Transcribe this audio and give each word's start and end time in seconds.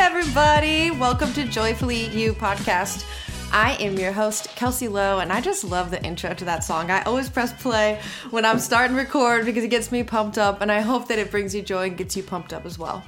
everybody? 0.00 0.90
Welcome 0.90 1.30
to 1.34 1.44
Joyfully 1.44 2.06
You 2.06 2.32
podcast. 2.32 3.04
I 3.52 3.76
am 3.80 3.98
your 3.98 4.12
host, 4.12 4.48
Kelsey 4.56 4.88
Lowe, 4.88 5.18
and 5.18 5.30
I 5.30 5.42
just 5.42 5.62
love 5.62 5.90
the 5.90 6.02
intro 6.02 6.32
to 6.32 6.44
that 6.46 6.64
song. 6.64 6.90
I 6.90 7.02
always 7.02 7.28
press 7.28 7.52
play 7.62 8.00
when 8.30 8.46
I'm 8.46 8.58
starting 8.60 8.96
to 8.96 9.02
record 9.02 9.44
because 9.44 9.62
it 9.62 9.68
gets 9.68 9.92
me 9.92 10.02
pumped 10.02 10.38
up, 10.38 10.62
and 10.62 10.72
I 10.72 10.80
hope 10.80 11.08
that 11.08 11.18
it 11.18 11.30
brings 11.30 11.54
you 11.54 11.60
joy 11.60 11.88
and 11.88 11.98
gets 11.98 12.16
you 12.16 12.22
pumped 12.22 12.54
up 12.54 12.64
as 12.64 12.78
well. 12.78 13.04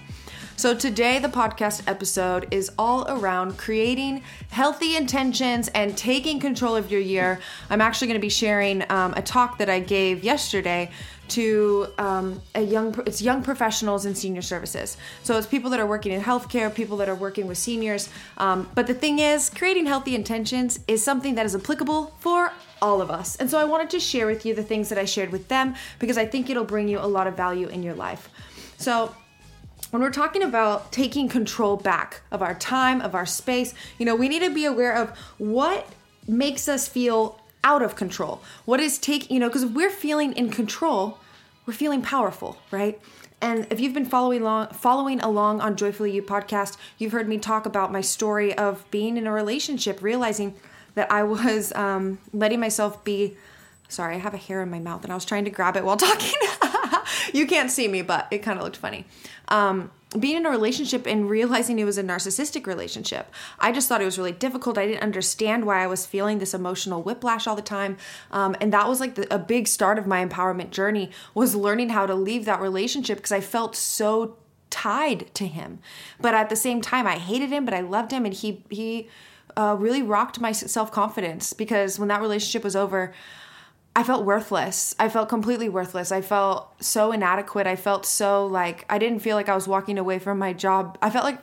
So, 0.62 0.76
today, 0.76 1.18
the 1.18 1.26
podcast 1.26 1.82
episode 1.88 2.46
is 2.52 2.70
all 2.78 3.04
around 3.08 3.58
creating 3.58 4.22
healthy 4.50 4.94
intentions 4.94 5.66
and 5.74 5.98
taking 5.98 6.38
control 6.38 6.76
of 6.76 6.88
your 6.88 7.00
year. 7.00 7.40
I'm 7.68 7.80
actually 7.80 8.06
going 8.06 8.20
to 8.20 8.24
be 8.24 8.28
sharing 8.28 8.88
um, 8.88 9.12
a 9.16 9.22
talk 9.22 9.58
that 9.58 9.68
I 9.68 9.80
gave 9.80 10.22
yesterday 10.22 10.92
to 11.30 11.88
um, 11.98 12.40
a 12.54 12.60
young 12.60 12.94
it's 13.08 13.20
young 13.20 13.42
professionals 13.42 14.06
in 14.06 14.14
senior 14.14 14.40
services. 14.40 14.96
So 15.24 15.36
it's 15.36 15.48
people 15.48 15.68
that 15.70 15.80
are 15.80 15.86
working 15.86 16.12
in 16.12 16.22
healthcare 16.22 16.72
people 16.72 16.96
that 16.98 17.08
are 17.08 17.16
working 17.16 17.48
with 17.48 17.58
seniors. 17.58 18.08
Um, 18.38 18.70
but 18.76 18.86
the 18.86 18.94
thing 18.94 19.18
is 19.18 19.50
creating 19.50 19.86
healthy 19.86 20.14
intentions 20.14 20.78
is 20.86 21.02
something 21.02 21.34
that 21.34 21.44
is 21.44 21.56
applicable 21.56 22.14
for 22.20 22.52
all 22.80 23.02
of 23.02 23.10
us. 23.10 23.34
And 23.34 23.50
so 23.50 23.58
i 23.58 23.64
wanted 23.64 23.90
to 23.90 23.98
share 23.98 24.28
with 24.28 24.46
you 24.46 24.54
the 24.54 24.62
things 24.62 24.90
that 24.90 24.98
i 24.98 25.04
shared 25.06 25.30
with 25.32 25.48
them 25.48 25.74
because 25.98 26.18
i 26.18 26.24
think 26.24 26.50
it'll 26.50 26.62
bring 26.62 26.86
you 26.86 27.00
a 27.00 27.10
lot 27.16 27.26
of 27.26 27.36
value 27.36 27.66
in 27.66 27.82
your 27.82 27.94
life. 27.94 28.28
So 28.76 29.12
when 29.92 30.00
we're 30.00 30.10
talking 30.10 30.42
about 30.42 30.90
taking 30.90 31.28
control 31.28 31.76
back 31.76 32.22
of 32.30 32.40
our 32.40 32.54
time, 32.54 33.02
of 33.02 33.14
our 33.14 33.26
space, 33.26 33.74
you 33.98 34.06
know, 34.06 34.16
we 34.16 34.26
need 34.26 34.40
to 34.40 34.48
be 34.48 34.64
aware 34.64 34.96
of 34.96 35.10
what 35.36 35.86
makes 36.26 36.66
us 36.66 36.88
feel 36.88 37.38
out 37.62 37.82
of 37.82 37.94
control. 37.94 38.42
What 38.64 38.80
is 38.80 38.98
taking, 38.98 39.34
you 39.34 39.38
know, 39.38 39.48
because 39.48 39.66
we're 39.66 39.90
feeling 39.90 40.32
in 40.32 40.48
control, 40.50 41.18
we're 41.66 41.74
feeling 41.74 42.00
powerful, 42.00 42.56
right? 42.70 42.98
And 43.42 43.66
if 43.68 43.80
you've 43.80 43.92
been 43.92 44.06
following 44.06 44.40
along, 44.40 44.68
following 44.68 45.20
along 45.20 45.60
on 45.60 45.76
Joyfully 45.76 46.10
You 46.10 46.22
podcast, 46.22 46.78
you've 46.96 47.12
heard 47.12 47.28
me 47.28 47.36
talk 47.36 47.66
about 47.66 47.92
my 47.92 48.00
story 48.00 48.56
of 48.56 48.90
being 48.90 49.18
in 49.18 49.26
a 49.26 49.32
relationship, 49.32 50.00
realizing 50.00 50.54
that 50.94 51.12
I 51.12 51.22
was 51.22 51.70
um, 51.74 52.18
letting 52.32 52.60
myself 52.60 53.04
be. 53.04 53.36
Sorry, 53.90 54.14
I 54.14 54.18
have 54.20 54.32
a 54.32 54.38
hair 54.38 54.62
in 54.62 54.70
my 54.70 54.78
mouth, 54.78 55.04
and 55.04 55.12
I 55.12 55.14
was 55.14 55.26
trying 55.26 55.44
to 55.44 55.50
grab 55.50 55.76
it 55.76 55.84
while 55.84 55.96
talking. 55.98 56.32
you 57.34 57.46
can't 57.46 57.70
see 57.70 57.88
me, 57.88 58.00
but 58.00 58.26
it 58.30 58.38
kind 58.38 58.58
of 58.58 58.64
looked 58.64 58.78
funny. 58.78 59.04
Um, 59.52 59.90
being 60.18 60.36
in 60.36 60.46
a 60.46 60.50
relationship 60.50 61.06
and 61.06 61.28
realizing 61.28 61.78
it 61.78 61.84
was 61.84 61.98
a 61.98 62.02
narcissistic 62.02 62.66
relationship. 62.66 63.32
I 63.58 63.72
just 63.72 63.88
thought 63.88 64.02
it 64.02 64.04
was 64.04 64.18
really 64.18 64.32
difficult. 64.32 64.76
I 64.76 64.86
didn't 64.86 65.02
understand 65.02 65.64
why 65.64 65.82
I 65.82 65.86
was 65.86 66.04
feeling 66.04 66.38
this 66.38 66.54
emotional 66.54 67.02
whiplash 67.02 67.46
all 67.46 67.56
the 67.56 67.62
time. 67.62 67.96
Um, 68.30 68.56
and 68.60 68.72
that 68.72 68.88
was 68.88 69.00
like 69.00 69.14
the, 69.14 69.32
a 69.34 69.38
big 69.38 69.66
start 69.66 69.98
of 69.98 70.06
my 70.06 70.24
empowerment 70.24 70.70
journey 70.70 71.10
was 71.34 71.54
learning 71.54 71.90
how 71.90 72.06
to 72.06 72.14
leave 72.14 72.44
that 72.44 72.60
relationship 72.60 73.18
because 73.18 73.32
I 73.32 73.40
felt 73.40 73.74
so 73.74 74.36
tied 74.68 75.34
to 75.34 75.46
him. 75.46 75.78
But 76.20 76.34
at 76.34 76.50
the 76.50 76.56
same 76.56 76.80
time, 76.80 77.06
I 77.06 77.16
hated 77.16 77.50
him, 77.50 77.64
but 77.64 77.74
I 77.74 77.80
loved 77.80 78.10
him. 78.10 78.24
And 78.24 78.34
he, 78.34 78.64
he 78.68 79.08
uh, 79.56 79.76
really 79.78 80.02
rocked 80.02 80.40
my 80.40 80.52
self-confidence 80.52 81.52
because 81.54 81.98
when 81.98 82.08
that 82.08 82.20
relationship 82.20 82.64
was 82.64 82.76
over, 82.76 83.12
I 83.94 84.02
felt 84.02 84.24
worthless. 84.24 84.94
I 84.98 85.08
felt 85.08 85.28
completely 85.28 85.68
worthless. 85.68 86.12
I 86.12 86.22
felt 86.22 86.82
so 86.82 87.12
inadequate. 87.12 87.66
I 87.66 87.76
felt 87.76 88.06
so 88.06 88.46
like 88.46 88.86
I 88.88 88.98
didn't 88.98 89.20
feel 89.20 89.36
like 89.36 89.48
I 89.48 89.54
was 89.54 89.68
walking 89.68 89.98
away 89.98 90.18
from 90.18 90.38
my 90.38 90.52
job. 90.52 90.96
I 91.02 91.10
felt 91.10 91.24
like 91.24 91.40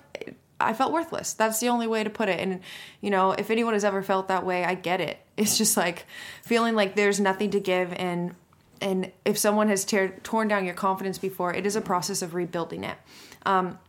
I 0.59 0.73
felt 0.73 0.91
worthless. 0.91 1.33
That's 1.33 1.59
the 1.59 1.69
only 1.69 1.85
way 1.85 2.03
to 2.03 2.09
put 2.09 2.27
it. 2.27 2.39
And 2.39 2.61
you 3.01 3.11
know, 3.11 3.31
if 3.31 3.51
anyone 3.51 3.73
has 3.73 3.83
ever 3.83 4.01
felt 4.01 4.27
that 4.29 4.45
way, 4.45 4.65
I 4.65 4.75
get 4.75 5.01
it. 5.01 5.19
It's 5.39 5.57
just 5.57 5.77
like 5.77 6.05
feeling 6.43 6.75
like 6.75 6.97
there's 6.97 7.17
nothing 7.17 7.51
to 7.51 7.61
give 7.61 7.93
and 7.93 8.35
and 8.81 9.11
if 9.23 9.37
someone 9.37 9.69
has 9.69 9.85
torn 9.85 10.47
down 10.49 10.65
your 10.65 10.73
confidence 10.73 11.17
before, 11.17 11.53
it 11.53 11.65
is 11.65 11.77
a 11.77 11.81
process 11.81 12.21
of 12.21 12.33
rebuilding 12.33 12.83
it. 12.83 12.97
Um, 13.45 13.79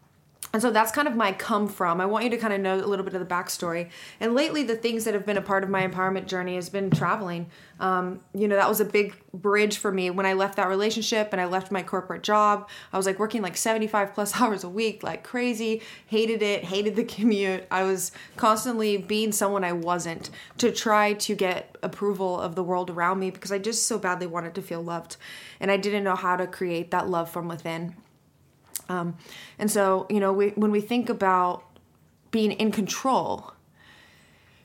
and 0.52 0.60
so 0.60 0.70
that's 0.70 0.90
kind 0.90 1.06
of 1.06 1.14
my 1.14 1.32
come 1.32 1.68
from. 1.68 2.00
I 2.00 2.06
want 2.06 2.24
you 2.24 2.30
to 2.30 2.36
kind 2.36 2.52
of 2.52 2.60
know 2.60 2.74
a 2.74 2.86
little 2.86 3.04
bit 3.04 3.14
of 3.14 3.20
the 3.20 3.34
backstory. 3.34 3.88
And 4.18 4.34
lately, 4.34 4.64
the 4.64 4.74
things 4.74 5.04
that 5.04 5.14
have 5.14 5.24
been 5.24 5.36
a 5.36 5.42
part 5.42 5.62
of 5.62 5.70
my 5.70 5.86
empowerment 5.86 6.26
journey 6.26 6.56
has 6.56 6.68
been 6.68 6.90
traveling. 6.90 7.46
Um, 7.78 8.20
you 8.34 8.48
know, 8.48 8.56
that 8.56 8.68
was 8.68 8.80
a 8.80 8.84
big 8.84 9.14
bridge 9.32 9.78
for 9.78 9.92
me 9.92 10.10
when 10.10 10.26
I 10.26 10.32
left 10.32 10.56
that 10.56 10.66
relationship 10.66 11.28
and 11.30 11.40
I 11.40 11.44
left 11.44 11.70
my 11.70 11.84
corporate 11.84 12.24
job. 12.24 12.68
I 12.92 12.96
was 12.96 13.06
like 13.06 13.20
working 13.20 13.42
like 13.42 13.56
75 13.56 14.12
plus 14.12 14.40
hours 14.40 14.64
a 14.64 14.68
week, 14.68 15.04
like 15.04 15.22
crazy, 15.22 15.82
hated 16.06 16.42
it, 16.42 16.64
hated 16.64 16.96
the 16.96 17.04
commute. 17.04 17.64
I 17.70 17.84
was 17.84 18.10
constantly 18.36 18.96
being 18.96 19.30
someone 19.30 19.62
I 19.62 19.72
wasn't 19.72 20.30
to 20.58 20.72
try 20.72 21.12
to 21.12 21.34
get 21.36 21.76
approval 21.82 22.40
of 22.40 22.56
the 22.56 22.64
world 22.64 22.90
around 22.90 23.20
me 23.20 23.30
because 23.30 23.52
I 23.52 23.58
just 23.58 23.86
so 23.86 23.98
badly 23.98 24.26
wanted 24.26 24.56
to 24.56 24.62
feel 24.62 24.82
loved. 24.82 25.16
And 25.60 25.70
I 25.70 25.76
didn't 25.76 26.02
know 26.02 26.16
how 26.16 26.36
to 26.36 26.48
create 26.48 26.90
that 26.90 27.08
love 27.08 27.30
from 27.30 27.46
within. 27.46 27.94
Um, 28.88 29.16
and 29.58 29.70
so, 29.70 30.06
you 30.10 30.20
know, 30.20 30.32
we, 30.32 30.48
when 30.50 30.70
we 30.70 30.80
think 30.80 31.08
about 31.08 31.64
being 32.30 32.52
in 32.52 32.72
control, 32.72 33.52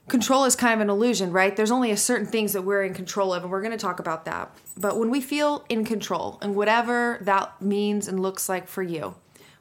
control 0.08 0.46
is 0.46 0.56
kind 0.56 0.74
of 0.74 0.82
an 0.82 0.90
illusion, 0.90 1.32
right? 1.32 1.56
There's 1.56 1.72
only 1.72 1.92
a 1.92 1.98
certain 1.98 2.28
things 2.28 2.54
that 2.54 2.62
we're 2.62 2.84
in 2.84 2.94
control 2.94 3.34
of, 3.34 3.44
and 3.44 3.52
we're 3.52 3.62
going 3.62 3.72
to 3.72 3.78
talk 3.78 4.00
about 4.00 4.26
that. 4.26 4.56
But 4.78 4.98
when 4.98 5.10
we 5.10 5.22
feel 5.22 5.66
in 5.70 5.86
control, 5.86 6.38
and 6.42 6.56
whatever 6.56 7.20
that 7.22 7.62
means 7.62 8.08
and 8.08 8.20
looks 8.20 8.48
like 8.48 8.68
for 8.68 8.84
you, 8.84 9.16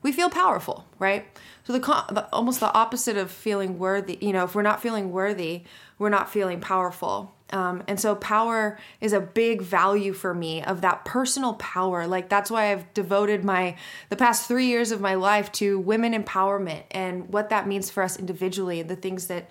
we 0.04 0.12
feel 0.12 0.28
powerful, 0.28 0.84
right? 0.98 1.26
So 1.64 1.72
the, 1.72 1.80
the 1.80 2.28
almost 2.30 2.60
the 2.60 2.72
opposite 2.72 3.16
of 3.16 3.30
feeling 3.30 3.78
worthy. 3.78 4.18
You 4.20 4.34
know, 4.34 4.44
if 4.44 4.54
we're 4.54 4.62
not 4.62 4.82
feeling 4.82 5.10
worthy, 5.10 5.62
we're 5.98 6.10
not 6.10 6.30
feeling 6.30 6.60
powerful. 6.60 7.34
Um, 7.50 7.82
and 7.88 7.98
so 7.98 8.14
power 8.14 8.78
is 9.00 9.14
a 9.14 9.20
big 9.20 9.62
value 9.62 10.12
for 10.12 10.34
me 10.34 10.62
of 10.62 10.82
that 10.82 11.06
personal 11.06 11.54
power. 11.54 12.06
Like 12.06 12.28
that's 12.28 12.50
why 12.50 12.70
I've 12.70 12.92
devoted 12.92 13.44
my 13.44 13.76
the 14.10 14.16
past 14.16 14.46
three 14.46 14.66
years 14.66 14.92
of 14.92 15.00
my 15.00 15.14
life 15.14 15.50
to 15.52 15.78
women 15.78 16.12
empowerment 16.12 16.82
and 16.90 17.32
what 17.32 17.48
that 17.48 17.66
means 17.66 17.90
for 17.90 18.02
us 18.02 18.18
individually 18.18 18.80
and 18.80 18.90
the 18.90 18.96
things 18.96 19.28
that 19.28 19.50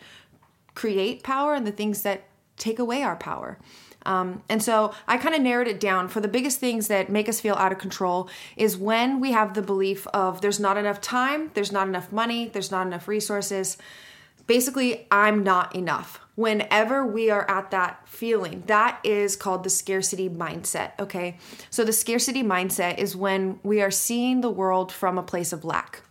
create 0.75 1.23
power 1.23 1.55
and 1.55 1.65
the 1.65 1.71
things 1.71 2.03
that 2.03 2.25
take 2.57 2.77
away 2.77 3.01
our 3.01 3.15
power. 3.15 3.57
Um, 4.05 4.43
and 4.49 4.61
so 4.61 4.93
I 5.07 5.17
kind 5.17 5.35
of 5.35 5.41
narrowed 5.41 5.67
it 5.67 5.79
down 5.79 6.07
for 6.07 6.19
the 6.19 6.27
biggest 6.27 6.59
things 6.59 6.87
that 6.87 7.09
make 7.09 7.29
us 7.29 7.39
feel 7.39 7.55
out 7.55 7.71
of 7.71 7.77
control 7.77 8.29
is 8.55 8.77
when 8.77 9.19
we 9.19 9.31
have 9.31 9.53
the 9.53 9.61
belief 9.61 10.07
of 10.07 10.41
there's 10.41 10.59
not 10.59 10.77
enough 10.77 11.01
time, 11.01 11.51
there's 11.53 11.71
not 11.71 11.87
enough 11.87 12.11
money, 12.11 12.49
there's 12.49 12.71
not 12.71 12.85
enough 12.85 13.07
resources. 13.07 13.77
Basically, 14.45 15.07
I'm 15.09 15.43
not 15.43 15.75
enough 15.75 16.19
whenever 16.35 17.05
we 17.05 17.29
are 17.29 17.49
at 17.49 17.71
that 17.71 18.07
feeling, 18.07 18.63
that 18.67 18.99
is 19.03 19.35
called 19.35 19.63
the 19.63 19.69
scarcity 19.69 20.29
mindset. 20.29 20.91
Okay. 20.99 21.37
So 21.69 21.83
the 21.83 21.93
scarcity 21.93 22.43
mindset 22.43 22.97
is 22.97 23.15
when 23.15 23.59
we 23.63 23.81
are 23.81 23.91
seeing 23.91 24.41
the 24.41 24.49
world 24.49 24.91
from 24.91 25.17
a 25.17 25.23
place 25.23 25.53
of 25.53 25.63
lack. 25.63 26.01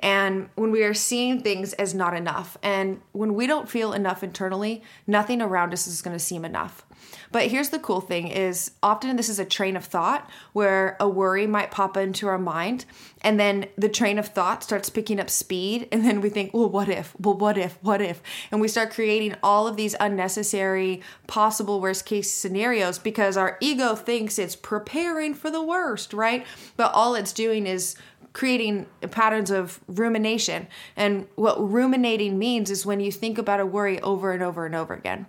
And 0.00 0.50
when 0.56 0.70
we 0.70 0.82
are 0.82 0.94
seeing 0.94 1.40
things 1.40 1.72
as 1.74 1.94
not 1.94 2.14
enough, 2.14 2.58
and 2.62 3.00
when 3.12 3.34
we 3.34 3.46
don't 3.46 3.68
feel 3.68 3.92
enough 3.92 4.22
internally, 4.22 4.82
nothing 5.06 5.40
around 5.40 5.72
us 5.72 5.86
is 5.86 6.02
going 6.02 6.14
to 6.14 6.22
seem 6.22 6.44
enough. 6.44 6.84
But 7.32 7.48
here's 7.48 7.70
the 7.70 7.78
cool 7.78 8.00
thing 8.00 8.28
is 8.28 8.72
often 8.82 9.16
this 9.16 9.28
is 9.28 9.38
a 9.38 9.44
train 9.44 9.76
of 9.76 9.84
thought 9.84 10.28
where 10.52 10.96
a 11.00 11.08
worry 11.08 11.46
might 11.46 11.70
pop 11.70 11.96
into 11.96 12.28
our 12.28 12.38
mind 12.38 12.84
and 13.22 13.38
then 13.38 13.66
the 13.76 13.88
train 13.88 14.18
of 14.18 14.28
thought 14.28 14.62
starts 14.62 14.88
picking 14.88 15.20
up 15.20 15.28
speed 15.30 15.88
and 15.92 16.04
then 16.04 16.20
we 16.20 16.30
think, 16.30 16.54
"Well, 16.54 16.68
what 16.68 16.88
if? 16.88 17.14
Well, 17.20 17.36
what 17.36 17.58
if? 17.58 17.78
What 17.82 18.00
if?" 18.00 18.22
And 18.50 18.60
we 18.60 18.68
start 18.68 18.92
creating 18.92 19.36
all 19.42 19.66
of 19.66 19.76
these 19.76 19.96
unnecessary 20.00 21.02
possible 21.26 21.80
worst 21.80 22.06
case 22.06 22.32
scenarios 22.32 22.98
because 22.98 23.36
our 23.36 23.56
ego 23.60 23.94
thinks 23.94 24.38
it's 24.38 24.56
preparing 24.56 25.34
for 25.34 25.50
the 25.50 25.62
worst, 25.62 26.12
right? 26.12 26.46
But 26.76 26.92
all 26.92 27.14
it's 27.14 27.32
doing 27.32 27.66
is 27.66 27.96
creating 28.36 28.84
patterns 29.12 29.50
of 29.50 29.80
rumination. 29.88 30.66
And 30.94 31.26
what 31.36 31.56
ruminating 31.58 32.38
means 32.38 32.70
is 32.70 32.84
when 32.84 33.00
you 33.00 33.10
think 33.10 33.38
about 33.38 33.60
a 33.60 33.64
worry 33.64 33.98
over 34.02 34.30
and 34.30 34.42
over 34.42 34.66
and 34.66 34.74
over 34.74 34.92
again. 34.92 35.24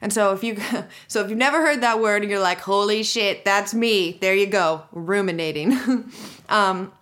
And 0.00 0.12
so 0.12 0.32
if 0.32 0.44
you 0.44 0.58
so 1.08 1.20
if 1.24 1.30
you've 1.30 1.38
never 1.38 1.60
heard 1.62 1.80
that 1.80 2.00
word 2.00 2.22
and 2.22 2.30
you're 2.30 2.38
like, 2.38 2.60
holy 2.60 3.02
shit, 3.02 3.44
that's 3.44 3.74
me, 3.74 4.18
there 4.20 4.36
you 4.36 4.46
go, 4.46 4.84
ruminating. 4.92 5.76
um, 6.48 6.92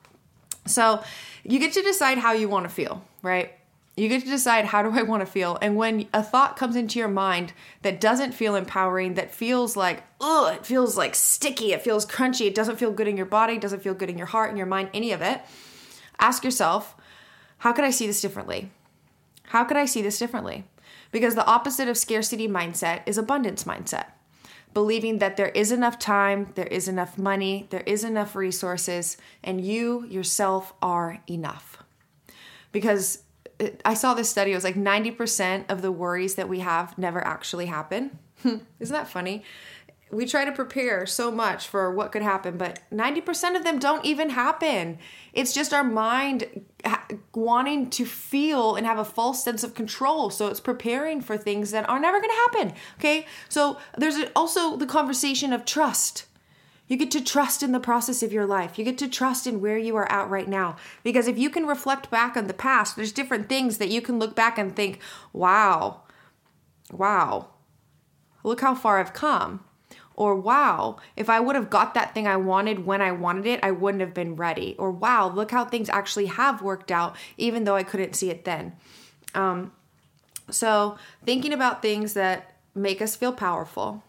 so 0.65 1.05
you 1.45 1.59
get 1.59 1.75
to 1.75 1.83
decide 1.83 2.17
how 2.17 2.33
you 2.33 2.49
want 2.49 2.65
to 2.65 2.71
feel, 2.71 3.05
right? 3.21 3.53
You 3.95 4.09
get 4.09 4.23
to 4.23 4.29
decide 4.29 4.67
how 4.67 4.83
do 4.83 4.99
I 4.99 5.03
want 5.03 5.21
to 5.21 5.31
feel. 5.31 5.59
And 5.61 5.77
when 5.77 6.09
a 6.15 6.23
thought 6.23 6.57
comes 6.57 6.77
into 6.77 6.99
your 6.99 7.09
mind 7.09 7.53
that 7.83 8.01
doesn't 8.01 8.33
feel 8.33 8.55
empowering, 8.55 9.15
that 9.15 9.35
feels 9.35 9.77
like, 9.77 10.03
ugh, 10.19 10.55
it 10.55 10.65
feels 10.65 10.97
like 10.97 11.15
sticky, 11.15 11.73
it 11.73 11.83
feels 11.83 12.07
crunchy, 12.07 12.47
it 12.47 12.55
doesn't 12.55 12.79
feel 12.79 12.91
good 12.91 13.07
in 13.07 13.19
your 13.19 13.27
body, 13.27 13.59
doesn't 13.59 13.83
feel 13.83 13.93
good 13.93 14.09
in 14.09 14.17
your 14.17 14.29
heart, 14.29 14.51
in 14.51 14.57
your 14.57 14.67
mind, 14.67 14.89
any 14.95 15.13
of 15.13 15.21
it, 15.21 15.43
ask 16.19 16.43
yourself, 16.43 16.97
how 17.59 17.73
could 17.73 17.85
I 17.85 17.91
see 17.91 18.07
this 18.07 18.23
differently? 18.23 18.71
How 19.45 19.63
could 19.65 19.77
I 19.77 19.85
see 19.85 20.01
this 20.01 20.19
differently? 20.19 20.65
Because 21.11 21.35
the 21.35 21.47
opposite 21.47 21.89
of 21.89 21.99
scarcity 21.99 22.49
mindset 22.49 23.03
is 23.05 23.19
abundance 23.19 23.65
mindset. 23.65 24.07
Believing 24.73 25.19
that 25.19 25.37
there 25.37 25.51
is 25.51 25.71
enough 25.71 25.99
time, 25.99 26.51
there 26.55 26.67
is 26.67 26.89
enough 26.89 27.19
money, 27.19 27.67
there 27.69 27.83
is 27.85 28.05
enough 28.05 28.35
resources, 28.35 29.19
and 29.45 29.61
you 29.61 30.07
yourself 30.07 30.73
are 30.81 31.21
enough. 31.29 31.83
Because 32.73 33.19
I 33.85 33.95
saw 33.95 34.15
this 34.15 34.29
study, 34.29 34.53
it 34.53 34.55
was 34.55 34.65
like 34.65 34.75
90% 34.75 35.71
of 35.71 35.83
the 35.83 35.93
worries 35.93 36.35
that 36.37 36.49
we 36.49 36.61
have 36.61 36.97
never 36.99 37.25
actually 37.25 37.67
happen. 37.67 38.19
Isn't 38.45 38.63
that 38.95 39.09
funny? 39.09 39.45
we 40.13 40.27
try 40.27 40.45
to 40.45 40.53
prepare 40.53 41.07
so 41.07 41.31
much 41.31 41.67
for 41.67 41.91
what 41.91 42.13
could 42.13 42.23
happen, 42.23 42.59
but 42.59 42.81
90% 42.93 43.57
of 43.57 43.65
them 43.65 43.79
don't 43.79 44.05
even 44.05 44.29
happen. 44.31 44.99
It's 45.33 45.55
just 45.55 45.73
our 45.73 45.83
mind 45.83 46.45
wanting 47.35 47.89
to 47.91 48.05
feel 48.05 48.77
and 48.77 48.87
have 48.87 48.99
a 48.99 49.07
false 49.07 49.43
sense 49.43 49.65
of 49.65 49.75
control. 49.75 50.29
So 50.29 50.49
it's 50.49 50.61
preparing 50.61 51.23
for 51.23 51.39
things 51.39 51.71
that 51.71 51.89
are 51.89 51.99
never 51.99 52.21
going 52.21 52.31
to 52.31 52.37
happen. 52.37 52.75
Okay. 52.99 53.27
So 53.49 53.79
there's 53.97 54.17
also 54.37 54.77
the 54.77 54.87
conversation 54.87 55.55
of 55.55 55.65
trust. 55.65 56.27
You 56.93 56.99
get 56.99 57.11
to 57.13 57.25
trust 57.25 57.63
in 57.63 57.73
the 57.73 57.81
process 57.81 58.23
of 58.23 58.35
your 58.35 58.45
life. 58.45 58.79
You 58.79 58.85
get 58.85 58.99
to 58.99 59.09
trust 59.09 59.47
in 59.47 59.63
where 59.63 59.79
you 59.79 59.97
are 59.97 60.13
at 60.13 60.29
right 60.29 60.47
now. 60.47 60.77
Because 61.03 61.27
if 61.27 61.39
you 61.39 61.49
can 61.49 61.65
reflect 61.65 62.11
back 62.11 62.37
on 62.37 62.49
the 62.49 62.53
past, 62.53 62.97
there's 62.97 63.13
different 63.13 63.49
things 63.49 63.79
that 63.79 63.89
you 63.89 64.03
can 64.03 64.19
look 64.19 64.37
back 64.37 64.59
and 64.59 64.77
think, 64.77 64.99
wow, 65.33 66.03
wow, 66.93 67.49
look 68.45 68.61
how 68.61 68.75
far 68.75 69.01
I've 69.01 69.15
come 69.15 69.65
or 70.17 70.35
wow, 70.35 70.99
if 71.17 71.31
I 71.31 71.41
would 71.41 71.57
have 71.57 71.71
got 71.71 71.95
that 71.95 72.13
thing 72.13 72.29
I 72.29 72.37
wanted 72.37 72.85
when 72.85 73.01
I 73.01 73.11
wanted 73.11 73.47
it, 73.47 73.61
I 73.63 73.71
wouldn't 73.71 74.03
have 74.03 74.13
been 74.13 74.37
ready. 74.37 74.77
Or 74.79 74.91
wow, 74.91 75.33
look 75.33 75.51
how 75.51 75.65
things 75.65 75.89
actually 75.89 76.27
have 76.27 76.61
worked 76.61 76.91
out, 76.91 77.17
even 77.39 77.65
though 77.65 77.75
I 77.77 77.85
couldn't 77.85 78.17
see 78.17 78.29
it 78.29 78.45
then. 78.45 78.75
Um, 79.35 79.73
so, 80.51 80.99
thinking 81.25 81.55
about 81.55 81.81
things 81.81 82.13
that 82.13 82.55
make 82.75 83.01
us 83.01 83.17
feel 83.17 83.33
powerful. 83.33 84.03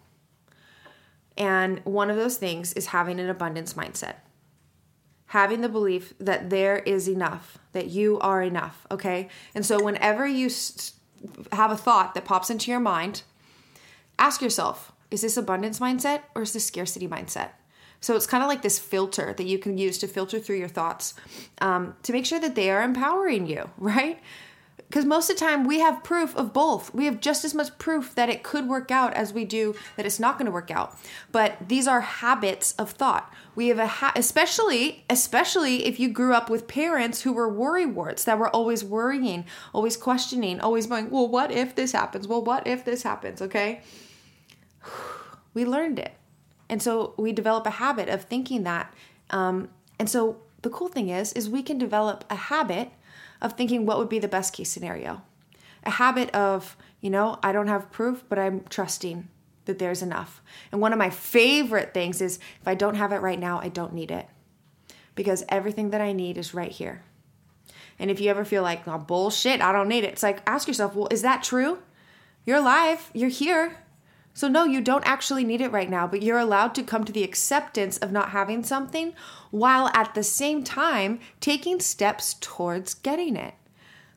And 1.37 1.81
one 1.83 2.09
of 2.09 2.15
those 2.15 2.37
things 2.37 2.73
is 2.73 2.87
having 2.87 3.19
an 3.19 3.29
abundance 3.29 3.73
mindset. 3.73 4.15
Having 5.27 5.61
the 5.61 5.69
belief 5.69 6.13
that 6.19 6.49
there 6.49 6.77
is 6.79 7.07
enough, 7.09 7.57
that 7.71 7.87
you 7.87 8.19
are 8.19 8.43
enough, 8.43 8.85
okay? 8.91 9.29
And 9.55 9.65
so, 9.65 9.83
whenever 9.83 10.27
you 10.27 10.49
have 11.51 11.71
a 11.71 11.77
thought 11.77 12.13
that 12.13 12.25
pops 12.25 12.49
into 12.49 12.69
your 12.69 12.79
mind, 12.79 13.23
ask 14.19 14.41
yourself, 14.41 14.91
is 15.09 15.21
this 15.21 15.37
abundance 15.37 15.79
mindset 15.79 16.21
or 16.35 16.43
is 16.43 16.53
this 16.53 16.65
scarcity 16.65 17.07
mindset? 17.07 17.49
So 18.03 18.17
it's 18.17 18.27
kind 18.27 18.43
of 18.43 18.49
like 18.49 18.63
this 18.63 18.79
filter 18.79 19.33
that 19.37 19.45
you 19.45 19.57
can 19.57 19.77
use 19.77 19.97
to 19.99 20.07
filter 20.07 20.37
through 20.37 20.57
your 20.57 20.67
thoughts 20.67 21.13
um, 21.61 21.95
to 22.03 22.11
make 22.11 22.25
sure 22.25 22.39
that 22.39 22.53
they 22.53 22.69
are 22.69 22.83
empowering 22.83 23.47
you, 23.47 23.69
right? 23.77 24.19
Because 24.93 25.05
most 25.05 25.27
of 25.27 25.37
the 25.37 25.43
time 25.43 25.63
we 25.63 25.79
have 25.79 26.03
proof 26.03 26.35
of 26.35 26.53
both. 26.53 26.93
We 26.93 27.05
have 27.05 27.19
just 27.19 27.43
as 27.43 27.55
much 27.55 27.75
proof 27.79 28.13
that 28.13 28.29
it 28.29 28.43
could 28.43 28.69
work 28.69 28.91
out 28.91 29.11
as 29.15 29.33
we 29.33 29.43
do 29.43 29.73
that 29.95 30.05
it's 30.05 30.19
not 30.19 30.37
going 30.37 30.45
to 30.45 30.51
work 30.51 30.69
out. 30.69 30.95
But 31.31 31.67
these 31.67 31.87
are 31.87 32.01
habits 32.01 32.73
of 32.73 32.91
thought. 32.91 33.33
We 33.55 33.69
have 33.69 33.79
a 33.79 33.87
ha- 33.87 34.13
especially 34.15 35.03
especially 35.09 35.87
if 35.87 35.99
you 35.99 36.09
grew 36.09 36.35
up 36.35 36.47
with 36.47 36.67
parents 36.67 37.23
who 37.23 37.33
were 37.33 37.49
worry 37.49 37.87
warts 37.87 38.23
that 38.25 38.37
were 38.37 38.49
always 38.49 38.83
worrying, 38.83 39.45
always 39.73 39.97
questioning, 39.97 40.59
always 40.59 40.85
going, 40.85 41.09
"Well, 41.09 41.27
what 41.27 41.49
if 41.49 41.73
this 41.73 41.93
happens? 41.93 42.27
Well, 42.27 42.43
what 42.43 42.67
if 42.67 42.85
this 42.85 43.01
happens?" 43.01 43.41
Okay? 43.41 43.81
we 45.55 45.65
learned 45.65 45.97
it. 45.97 46.13
And 46.69 46.83
so 46.83 47.15
we 47.17 47.31
develop 47.31 47.65
a 47.65 47.71
habit 47.81 48.09
of 48.09 48.25
thinking 48.25 48.61
that. 48.65 48.93
Um, 49.31 49.69
and 49.97 50.07
so 50.07 50.43
the 50.61 50.69
cool 50.69 50.87
thing 50.87 51.09
is, 51.09 51.33
is 51.33 51.49
we 51.49 51.63
can 51.63 51.79
develop 51.79 52.25
a 52.29 52.35
habit 52.35 52.91
of 53.43 53.53
thinking 53.53 53.85
what 53.85 53.99
would 53.99 54.09
be 54.09 54.19
the 54.19 54.27
best 54.27 54.53
case 54.53 54.71
scenario. 54.71 55.21
A 55.83 55.91
habit 55.91 56.33
of, 56.33 56.75
you 57.01 57.09
know, 57.09 57.37
I 57.43 57.51
don't 57.51 57.67
have 57.67 57.91
proof, 57.91 58.23
but 58.29 58.39
I'm 58.39 58.63
trusting 58.69 59.27
that 59.65 59.79
there's 59.79 60.01
enough. 60.01 60.41
And 60.71 60.81
one 60.81 60.93
of 60.93 60.99
my 60.99 61.09
favorite 61.09 61.93
things 61.93 62.21
is 62.21 62.39
if 62.61 62.67
I 62.67 62.73
don't 62.73 62.95
have 62.95 63.11
it 63.11 63.21
right 63.21 63.39
now, 63.39 63.59
I 63.59 63.67
don't 63.67 63.93
need 63.93 64.09
it. 64.09 64.27
Because 65.13 65.43
everything 65.49 65.91
that 65.91 66.01
I 66.01 66.13
need 66.13 66.37
is 66.37 66.53
right 66.53 66.71
here. 66.71 67.03
And 67.99 68.09
if 68.09 68.19
you 68.19 68.29
ever 68.29 68.45
feel 68.45 68.63
like, 68.63 68.87
oh, 68.87 68.97
bullshit, 68.97 69.61
I 69.61 69.71
don't 69.71 69.87
need 69.87 70.03
it, 70.03 70.13
it's 70.13 70.23
like, 70.23 70.41
ask 70.47 70.67
yourself, 70.67 70.95
well, 70.95 71.07
is 71.11 71.21
that 71.21 71.43
true? 71.43 71.79
You're 72.45 72.57
alive, 72.57 73.11
you're 73.13 73.29
here. 73.29 73.77
So, 74.35 74.47
no, 74.47 74.65
you 74.65 74.81
don't 74.81 75.05
actually 75.05 75.43
need 75.43 75.61
it 75.61 75.71
right 75.71 75.89
now, 75.89 76.07
but 76.07 76.23
you're 76.23 76.39
allowed 76.39 76.73
to 76.75 76.83
come 76.83 77.03
to 77.05 77.11
the 77.11 77.23
acceptance 77.23 77.97
of 77.99 78.11
not 78.11 78.29
having 78.29 78.63
something 78.63 79.13
while 79.51 79.89
at 79.93 80.15
the 80.15 80.23
same 80.23 80.63
time 80.63 81.19
taking 81.39 81.79
steps 81.79 82.35
towards 82.41 82.95
getting 82.95 83.35
it. 83.35 83.53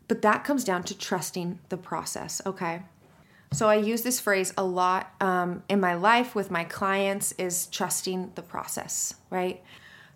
But 0.08 0.22
that 0.22 0.44
comes 0.44 0.64
down 0.64 0.84
to 0.84 0.96
trusting 0.96 1.58
the 1.68 1.76
process, 1.76 2.40
okay? 2.46 2.82
So, 3.52 3.68
I 3.68 3.76
use 3.76 4.02
this 4.02 4.18
phrase 4.18 4.54
a 4.56 4.64
lot 4.64 5.12
um, 5.20 5.62
in 5.68 5.80
my 5.80 5.94
life 5.94 6.34
with 6.34 6.50
my 6.50 6.64
clients 6.64 7.32
is 7.32 7.66
trusting 7.66 8.32
the 8.36 8.42
process, 8.42 9.14
right? 9.28 9.62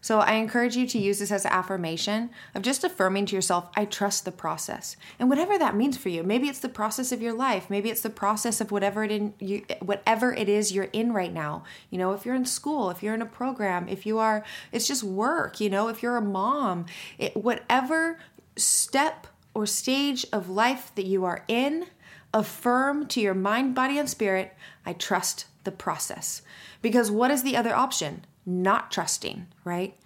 So 0.01 0.21
I 0.21 0.35
encourage 0.35 0.77
you 0.77 0.87
to 0.87 0.99
use 0.99 1.19
this 1.19 1.31
as 1.31 1.45
an 1.45 1.53
affirmation 1.53 2.31
of 2.55 2.63
just 2.63 2.85
affirming 2.85 3.27
to 3.27 3.37
yourself, 3.37 3.69
I 3.75 3.85
trust 3.85 4.25
the 4.25 4.33
process. 4.33 4.97
And 5.19 5.29
whatever 5.29 5.59
that 5.59 5.77
means 5.77 5.99
for 5.99 6.09
you. 6.09 6.23
Maybe 6.23 6.49
it's 6.49 6.61
the 6.61 6.69
process 6.69 7.13
of 7.13 7.21
your 7.21 7.35
life. 7.35 7.69
Maybe 7.69 7.91
it's 7.91 8.01
the 8.01 8.11
process 8.11 8.61
of 8.61 8.71
whatever 8.71 9.05
it 9.05 9.11
in 9.11 9.35
you 9.39 9.65
whatever 9.81 10.33
it 10.33 10.49
is 10.49 10.73
you're 10.73 10.85
in 10.93 11.13
right 11.13 11.33
now. 11.33 11.65
You 11.91 11.99
know, 11.99 12.13
if 12.13 12.25
you're 12.25 12.35
in 12.35 12.47
school, 12.47 12.91
if 12.91 13.03
you're 13.03 13.15
in 13.15 13.23
a 13.23 13.27
program, 13.27 13.89
if 13.89 14.07
you 14.07 14.19
are 14.19 14.43
it's 14.73 14.87
just 14.87 15.05
work, 15.05 15.61
you 15.61 15.69
know, 15.69 15.89
if 15.89 16.03
you're 16.03 16.17
a 16.17 16.23
mom, 16.23 16.87
it, 17.19 17.37
whatever 17.37 18.19
step 18.57 19.27
or 19.53 19.67
stage 19.67 20.25
of 20.33 20.49
life 20.49 20.93
that 20.95 21.07
you 21.07 21.25
are 21.25 21.45
in, 21.49 21.87
affirm 22.33 23.07
to 23.09 23.21
your 23.21 23.35
mind, 23.35 23.75
body 23.75 23.99
and 23.99 24.09
spirit, 24.09 24.55
I 24.87 24.93
trust 24.93 25.47
the 25.65 25.73
process. 25.73 26.43
Because 26.81 27.11
what 27.11 27.31
is 27.31 27.43
the 27.43 27.57
other 27.57 27.75
option? 27.75 28.25
Not 28.45 28.91
trusting, 28.91 29.47
right? 29.65 29.97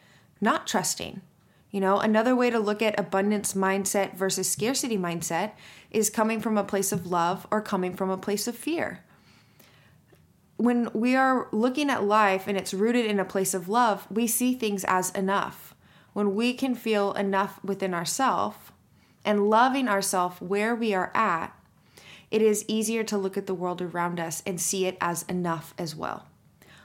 Not 0.40 0.66
trusting. 0.66 1.20
You 1.70 1.80
know, 1.80 1.98
another 1.98 2.36
way 2.36 2.50
to 2.50 2.60
look 2.60 2.82
at 2.82 2.98
abundance 3.00 3.54
mindset 3.54 4.14
versus 4.14 4.48
scarcity 4.48 4.96
mindset 4.96 5.52
is 5.90 6.08
coming 6.08 6.40
from 6.40 6.56
a 6.56 6.62
place 6.62 6.92
of 6.92 7.06
love 7.06 7.48
or 7.50 7.60
coming 7.60 7.94
from 7.94 8.10
a 8.10 8.16
place 8.16 8.46
of 8.46 8.56
fear. 8.56 9.00
When 10.56 10.88
we 10.92 11.16
are 11.16 11.48
looking 11.50 11.90
at 11.90 12.04
life 12.04 12.46
and 12.46 12.56
it's 12.56 12.72
rooted 12.72 13.06
in 13.06 13.18
a 13.18 13.24
place 13.24 13.54
of 13.54 13.68
love, 13.68 14.06
we 14.08 14.28
see 14.28 14.54
things 14.54 14.84
as 14.84 15.10
enough. 15.10 15.74
When 16.12 16.36
we 16.36 16.54
can 16.54 16.76
feel 16.76 17.12
enough 17.14 17.58
within 17.64 17.92
ourselves 17.92 18.56
and 19.24 19.50
loving 19.50 19.88
ourselves 19.88 20.40
where 20.40 20.76
we 20.76 20.94
are 20.94 21.10
at, 21.12 21.52
it 22.30 22.40
is 22.40 22.64
easier 22.68 23.02
to 23.02 23.18
look 23.18 23.36
at 23.36 23.46
the 23.46 23.54
world 23.54 23.82
around 23.82 24.20
us 24.20 24.44
and 24.46 24.60
see 24.60 24.86
it 24.86 24.96
as 25.00 25.24
enough 25.24 25.74
as 25.76 25.96
well. 25.96 26.26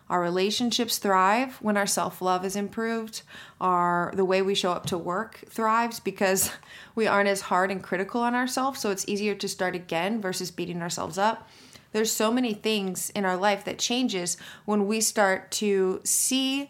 Our 0.09 0.21
relationships 0.21 0.97
thrive 0.97 1.57
when 1.61 1.77
our 1.77 1.85
self-love 1.85 2.43
is 2.43 2.55
improved. 2.55 3.21
Our 3.61 4.11
the 4.15 4.25
way 4.25 4.41
we 4.41 4.55
show 4.55 4.71
up 4.71 4.87
to 4.87 4.97
work 4.97 5.43
thrives 5.47 5.99
because 5.99 6.51
we 6.95 7.05
aren't 7.05 7.29
as 7.29 7.41
hard 7.41 7.69
and 7.69 7.83
critical 7.83 8.21
on 8.21 8.33
ourselves, 8.33 8.79
so 8.79 8.89
it's 8.89 9.07
easier 9.07 9.35
to 9.35 9.47
start 9.47 9.75
again 9.75 10.19
versus 10.19 10.49
beating 10.49 10.81
ourselves 10.81 11.17
up. 11.17 11.47
There's 11.91 12.11
so 12.11 12.31
many 12.31 12.53
things 12.53 13.09
in 13.11 13.25
our 13.25 13.37
life 13.37 13.65
that 13.65 13.79
changes 13.79 14.37
when 14.65 14.87
we 14.87 15.01
start 15.01 15.51
to 15.51 16.01
see 16.03 16.69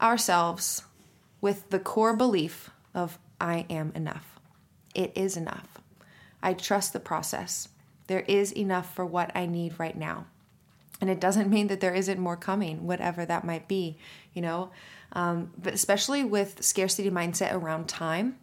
ourselves 0.00 0.82
with 1.40 1.70
the 1.70 1.78
core 1.78 2.16
belief 2.16 2.70
of 2.94 3.18
I 3.40 3.66
am 3.68 3.92
enough. 3.94 4.38
It 4.94 5.12
is 5.14 5.36
enough. 5.36 5.78
I 6.42 6.54
trust 6.54 6.92
the 6.92 7.00
process. 7.00 7.68
There 8.06 8.20
is 8.20 8.52
enough 8.52 8.94
for 8.94 9.04
what 9.04 9.30
I 9.34 9.46
need 9.46 9.78
right 9.78 9.96
now 9.96 10.26
and 11.00 11.10
it 11.10 11.20
doesn't 11.20 11.50
mean 11.50 11.66
that 11.66 11.80
there 11.80 11.94
isn't 11.94 12.18
more 12.18 12.36
coming 12.36 12.86
whatever 12.86 13.24
that 13.24 13.44
might 13.44 13.68
be 13.68 13.96
you 14.32 14.42
know? 14.42 14.70
Um, 15.12 15.52
but 15.56 15.72
especially 15.72 16.24
with 16.24 16.62
scarcity 16.62 17.10
mindset 17.10 17.54
around 17.54 17.88
time 17.88 18.38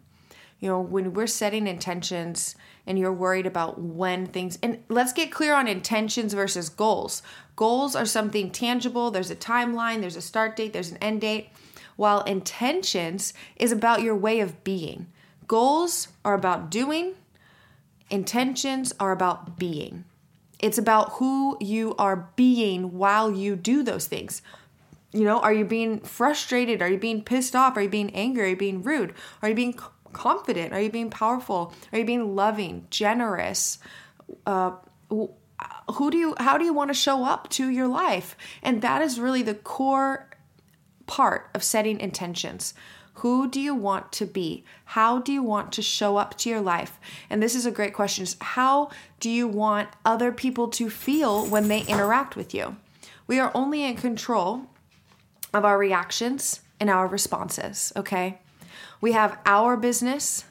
you 0.64 0.70
know 0.70 0.80
when 0.80 1.12
we're 1.12 1.26
setting 1.26 1.66
intentions 1.66 2.56
and 2.86 2.98
you're 2.98 3.12
worried 3.12 3.44
about 3.44 3.78
when 3.80 4.26
things 4.26 4.58
and 4.62 4.82
let's 4.88 5.12
get 5.12 5.30
clear 5.30 5.54
on 5.54 5.68
intentions 5.68 6.32
versus 6.32 6.70
goals. 6.70 7.22
Goals 7.54 7.94
are 7.94 8.06
something 8.06 8.50
tangible 8.50 9.10
there's 9.10 9.30
a 9.30 9.36
timeline 9.36 10.00
there's 10.00 10.16
a 10.16 10.22
start 10.22 10.56
date 10.56 10.72
there's 10.72 10.90
an 10.90 10.96
end 10.98 11.20
date 11.20 11.50
while 11.96 12.22
intentions 12.22 13.34
is 13.56 13.72
about 13.72 14.00
your 14.00 14.16
way 14.16 14.40
of 14.40 14.64
being. 14.64 15.06
Goals 15.46 16.08
are 16.24 16.34
about 16.34 16.70
doing 16.70 17.14
intentions 18.08 18.94
are 18.98 19.12
about 19.12 19.58
being 19.58 20.04
it's 20.64 20.78
about 20.78 21.12
who 21.12 21.58
you 21.60 21.94
are 21.98 22.30
being 22.36 22.96
while 22.96 23.30
you 23.30 23.54
do 23.54 23.82
those 23.82 24.06
things. 24.06 24.40
You 25.12 25.24
know, 25.24 25.38
are 25.40 25.52
you 25.52 25.66
being 25.66 26.00
frustrated? 26.00 26.80
Are 26.80 26.88
you 26.88 26.96
being 26.96 27.22
pissed 27.22 27.54
off? 27.54 27.76
Are 27.76 27.82
you 27.82 27.88
being 27.90 28.08
angry? 28.14 28.44
Are 28.44 28.48
you 28.48 28.56
being 28.56 28.82
rude? 28.82 29.12
Are 29.42 29.50
you 29.50 29.54
being 29.54 29.78
confident? 30.14 30.72
Are 30.72 30.80
you 30.80 30.88
being 30.88 31.10
powerful? 31.10 31.74
Are 31.92 31.98
you 31.98 32.06
being 32.06 32.34
loving, 32.34 32.86
generous? 32.88 33.78
Uh, 34.46 34.72
who 35.10 36.10
do 36.10 36.16
you 36.16 36.34
how 36.38 36.56
do 36.56 36.64
you 36.64 36.72
want 36.72 36.88
to 36.88 36.94
show 36.94 37.26
up 37.26 37.50
to 37.50 37.68
your 37.68 37.86
life? 37.86 38.34
And 38.62 38.80
that 38.80 39.02
is 39.02 39.20
really 39.20 39.42
the 39.42 39.54
core 39.54 40.30
part 41.04 41.50
of 41.52 41.62
setting 41.62 42.00
intentions. 42.00 42.72
Who 43.18 43.48
do 43.48 43.60
you 43.60 43.74
want 43.74 44.12
to 44.12 44.26
be? 44.26 44.64
How 44.86 45.18
do 45.18 45.32
you 45.32 45.42
want 45.42 45.72
to 45.72 45.82
show 45.82 46.16
up 46.16 46.36
to 46.38 46.50
your 46.50 46.60
life? 46.60 46.98
And 47.30 47.42
this 47.42 47.54
is 47.54 47.64
a 47.64 47.70
great 47.70 47.94
question. 47.94 48.26
How 48.40 48.90
do 49.20 49.30
you 49.30 49.46
want 49.46 49.88
other 50.04 50.32
people 50.32 50.68
to 50.68 50.90
feel 50.90 51.46
when 51.46 51.68
they 51.68 51.82
interact 51.82 52.36
with 52.36 52.52
you? 52.54 52.76
We 53.26 53.38
are 53.38 53.52
only 53.54 53.84
in 53.84 53.96
control 53.96 54.66
of 55.52 55.64
our 55.64 55.78
reactions 55.78 56.60
and 56.80 56.90
our 56.90 57.06
responses, 57.06 57.92
okay? 57.96 58.40
We 59.00 59.12
have 59.12 59.38
our 59.46 59.76
business, 59.76 60.44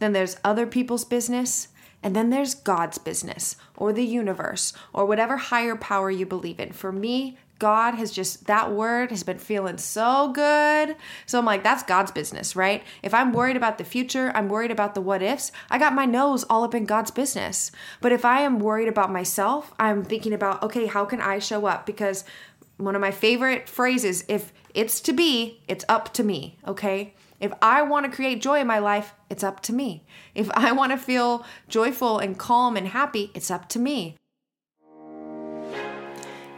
then 0.00 0.12
there's 0.12 0.36
other 0.44 0.66
people's 0.66 1.04
business, 1.04 1.68
and 2.02 2.16
then 2.16 2.30
there's 2.30 2.54
God's 2.54 2.98
business 2.98 3.56
or 3.76 3.92
the 3.92 4.04
universe 4.04 4.72
or 4.92 5.04
whatever 5.06 5.36
higher 5.36 5.76
power 5.76 6.10
you 6.10 6.26
believe 6.26 6.58
in. 6.58 6.72
For 6.72 6.90
me, 6.90 7.38
God 7.60 7.94
has 7.94 8.10
just, 8.10 8.46
that 8.46 8.72
word 8.72 9.10
has 9.10 9.22
been 9.22 9.38
feeling 9.38 9.78
so 9.78 10.32
good. 10.32 10.96
So 11.26 11.38
I'm 11.38 11.44
like, 11.44 11.62
that's 11.62 11.84
God's 11.84 12.10
business, 12.10 12.56
right? 12.56 12.82
If 13.04 13.14
I'm 13.14 13.32
worried 13.32 13.56
about 13.56 13.78
the 13.78 13.84
future, 13.84 14.32
I'm 14.34 14.48
worried 14.48 14.72
about 14.72 14.96
the 14.96 15.00
what 15.00 15.22
ifs, 15.22 15.52
I 15.70 15.78
got 15.78 15.94
my 15.94 16.06
nose 16.06 16.42
all 16.50 16.64
up 16.64 16.74
in 16.74 16.86
God's 16.86 17.12
business. 17.12 17.70
But 18.00 18.10
if 18.10 18.24
I 18.24 18.40
am 18.40 18.58
worried 18.58 18.88
about 18.88 19.12
myself, 19.12 19.72
I'm 19.78 20.02
thinking 20.02 20.32
about, 20.32 20.62
okay, 20.64 20.86
how 20.86 21.04
can 21.04 21.20
I 21.20 21.38
show 21.38 21.66
up? 21.66 21.86
Because 21.86 22.24
one 22.78 22.96
of 22.96 23.00
my 23.00 23.12
favorite 23.12 23.68
phrases, 23.68 24.24
if 24.26 24.52
it's 24.74 25.00
to 25.02 25.12
be, 25.12 25.62
it's 25.68 25.84
up 25.88 26.12
to 26.14 26.24
me, 26.24 26.58
okay? 26.66 27.14
If 27.40 27.52
I 27.62 27.82
want 27.82 28.06
to 28.06 28.12
create 28.12 28.42
joy 28.42 28.60
in 28.60 28.66
my 28.66 28.78
life, 28.78 29.14
it's 29.28 29.44
up 29.44 29.60
to 29.62 29.72
me. 29.72 30.04
If 30.34 30.50
I 30.52 30.72
want 30.72 30.92
to 30.92 30.98
feel 30.98 31.44
joyful 31.68 32.18
and 32.18 32.38
calm 32.38 32.76
and 32.76 32.88
happy, 32.88 33.30
it's 33.34 33.50
up 33.50 33.68
to 33.70 33.78
me. 33.78 34.16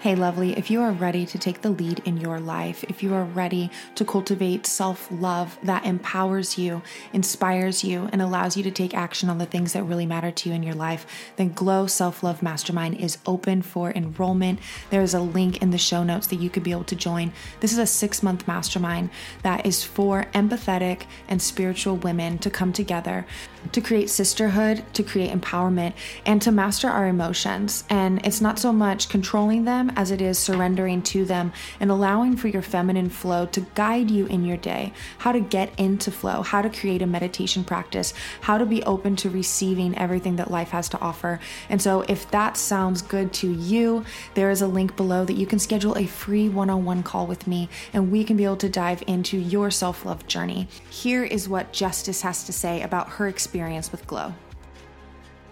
Hey, 0.03 0.17
lovely, 0.17 0.59
if 0.59 0.69
you 0.69 0.83
are 0.83 0.91
ready 0.91 1.25
to 1.27 1.39
take 1.39 1.63
the 1.63 1.71
lead 1.71 2.01
in 2.05 2.17
your 2.17 2.41
life, 2.41 2.83
if 2.89 3.05
you 3.05 3.15
are 3.15 3.23
ready 3.23 3.71
to 3.95 4.05
cultivate 4.05 4.67
self 4.67 5.07
love 5.13 5.57
that 5.63 5.87
empowers 5.87 6.59
you, 6.59 6.83
inspires 7.13 7.85
you, 7.85 8.09
and 8.11 8.21
allows 8.21 8.57
you 8.57 8.65
to 8.65 8.73
take 8.73 8.95
action 8.95 9.31
on 9.31 9.39
the 9.39 9.47
things 9.47 9.75
that 9.75 9.85
really 9.85 10.05
matter 10.05 10.33
to 10.33 10.49
you 10.49 10.57
in 10.57 10.65
your 10.65 10.75
life, 10.75 11.07
then 11.37 11.53
Glow 11.53 11.87
Self 11.87 12.25
Love 12.25 12.43
Mastermind 12.43 12.97
is 12.97 13.19
open 13.27 13.63
for 13.63 13.93
enrollment. 13.93 14.59
There 14.91 15.03
is 15.03 15.15
a 15.15 15.21
link 15.21 15.63
in 15.63 15.71
the 15.71 15.79
show 15.79 16.03
notes 16.03 16.27
that 16.27 16.41
you 16.41 16.51
could 16.51 16.65
be 16.65 16.73
able 16.73 16.83
to 16.83 16.97
join. 16.97 17.33
This 17.61 17.71
is 17.71 17.79
a 17.79 17.87
six 17.87 18.25
month 18.25 18.49
mastermind 18.49 19.09
that 19.45 19.65
is 19.65 19.85
for 19.85 20.25
empathetic 20.35 21.03
and 21.29 21.41
spiritual 21.41 21.95
women 21.95 22.39
to 22.39 22.51
come 22.51 22.73
together 22.73 23.25
to 23.71 23.81
create 23.81 24.11
sisterhood, 24.11 24.83
to 24.95 25.03
create 25.03 25.31
empowerment, 25.31 25.93
and 26.27 26.43
to 26.43 26.51
master 26.51 26.89
our 26.89 27.07
emotions. 27.07 27.85
And 27.89 28.25
it's 28.27 28.41
not 28.41 28.59
so 28.59 28.73
much 28.73 29.09
controlling 29.09 29.65
them 29.65 29.92
as 29.97 30.11
it 30.11 30.21
is 30.21 30.39
surrendering 30.39 31.03
to 31.03 31.25
them 31.25 31.53
and 31.81 31.91
allowing 31.91 32.37
for 32.37 32.49
your 32.49 32.63
feminine 32.63 33.09
flow 33.09 33.47
to 33.47 33.61
guide 33.75 34.11
you 34.11 34.27
in 34.27 34.45
your 34.45 34.57
day, 34.57 34.93
how 35.19 35.33
to 35.33 35.41
get 35.41 35.73
into 35.79 36.11
flow, 36.11 36.43
how 36.43 36.63
to 36.63 36.71
create 36.71 37.03
a 37.03 37.07
meditation 37.07 37.65
practice, 37.65 38.15
how 38.43 38.59
to 38.59 38.67
be 38.67 38.83
open 38.85 39.17
to 39.17 39.31
receiving 39.31 39.97
everything 39.97 40.37
that 40.37 40.51
life 40.51 40.71
has 40.71 40.89
to 40.91 41.01
offer. 41.01 41.41
And 41.69 41.81
so, 41.81 42.03
if 42.03 42.31
that 42.31 42.57
sounds 42.57 43.03
good 43.03 43.33
to 43.35 43.53
you, 43.53 44.05
there 44.35 44.51
is 44.51 44.63
a 44.63 44.67
link 44.67 44.97
below 44.97 45.25
that 45.25 45.35
you 45.35 45.47
can 45.47 45.59
schedule 45.59 45.97
a 45.97 46.07
free 46.07 46.49
one 46.49 46.71
on 46.71 46.85
one 46.85 47.03
call 47.03 47.27
with 47.27 47.47
me, 47.47 47.69
and 47.93 48.11
we 48.11 48.25
can 48.25 48.37
be 48.37 48.45
able 48.45 48.57
to 48.59 48.69
dive 48.69 49.03
into 49.07 49.39
your 49.39 49.71
self 49.71 50.05
love 50.05 50.27
journey. 50.27 50.69
Here 50.91 51.25
is 51.25 51.49
what 51.49 51.73
Justice 51.73 52.23
has 52.23 52.45
to 52.45 52.53
say 52.53 52.83
about 52.83 53.09
her 53.11 53.29
experience 53.29 53.91
with 53.91 54.07
Glow. 54.07 54.35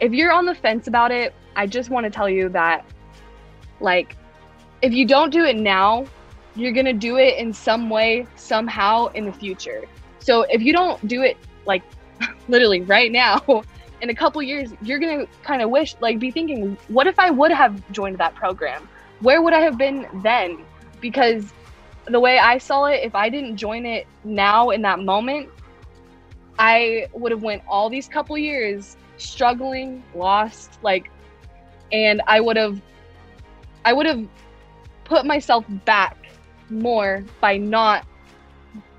If 0.00 0.12
you're 0.12 0.32
on 0.32 0.46
the 0.46 0.54
fence 0.54 0.86
about 0.86 1.12
it, 1.12 1.34
I 1.56 1.66
just 1.66 1.90
want 1.90 2.04
to 2.04 2.10
tell 2.10 2.28
you 2.28 2.48
that, 2.50 2.84
like, 3.80 4.16
if 4.82 4.92
you 4.92 5.06
don't 5.06 5.30
do 5.30 5.44
it 5.44 5.56
now, 5.56 6.06
you're 6.56 6.72
going 6.72 6.86
to 6.86 6.92
do 6.92 7.16
it 7.16 7.38
in 7.38 7.52
some 7.52 7.90
way, 7.90 8.26
somehow 8.36 9.06
in 9.08 9.24
the 9.24 9.32
future. 9.32 9.84
So 10.18 10.42
if 10.42 10.62
you 10.62 10.72
don't 10.72 11.06
do 11.06 11.22
it 11.22 11.36
like 11.66 11.82
literally 12.48 12.82
right 12.82 13.12
now, 13.12 13.62
in 14.00 14.10
a 14.10 14.14
couple 14.14 14.42
years, 14.42 14.72
you're 14.82 14.98
going 14.98 15.20
to 15.20 15.32
kind 15.42 15.62
of 15.62 15.70
wish, 15.70 15.94
like, 16.00 16.18
be 16.18 16.30
thinking, 16.30 16.76
what 16.88 17.06
if 17.06 17.18
I 17.18 17.30
would 17.30 17.50
have 17.50 17.82
joined 17.92 18.18
that 18.18 18.34
program? 18.34 18.88
Where 19.20 19.42
would 19.42 19.52
I 19.52 19.60
have 19.60 19.76
been 19.76 20.06
then? 20.22 20.64
Because 21.00 21.52
the 22.06 22.18
way 22.18 22.38
I 22.38 22.58
saw 22.58 22.86
it, 22.86 23.02
if 23.04 23.14
I 23.14 23.28
didn't 23.28 23.56
join 23.56 23.84
it 23.84 24.06
now 24.24 24.70
in 24.70 24.82
that 24.82 25.00
moment, 25.00 25.50
I 26.58 27.08
would 27.12 27.30
have 27.30 27.42
went 27.42 27.62
all 27.68 27.90
these 27.90 28.08
couple 28.08 28.36
years 28.38 28.96
struggling, 29.18 30.02
lost, 30.14 30.78
like, 30.82 31.10
and 31.92 32.22
I 32.26 32.40
would 32.40 32.56
have, 32.56 32.80
I 33.84 33.92
would 33.92 34.06
have 34.06 34.26
put 35.10 35.26
myself 35.26 35.64
back 35.84 36.16
more 36.70 37.24
by 37.40 37.56
not 37.56 38.06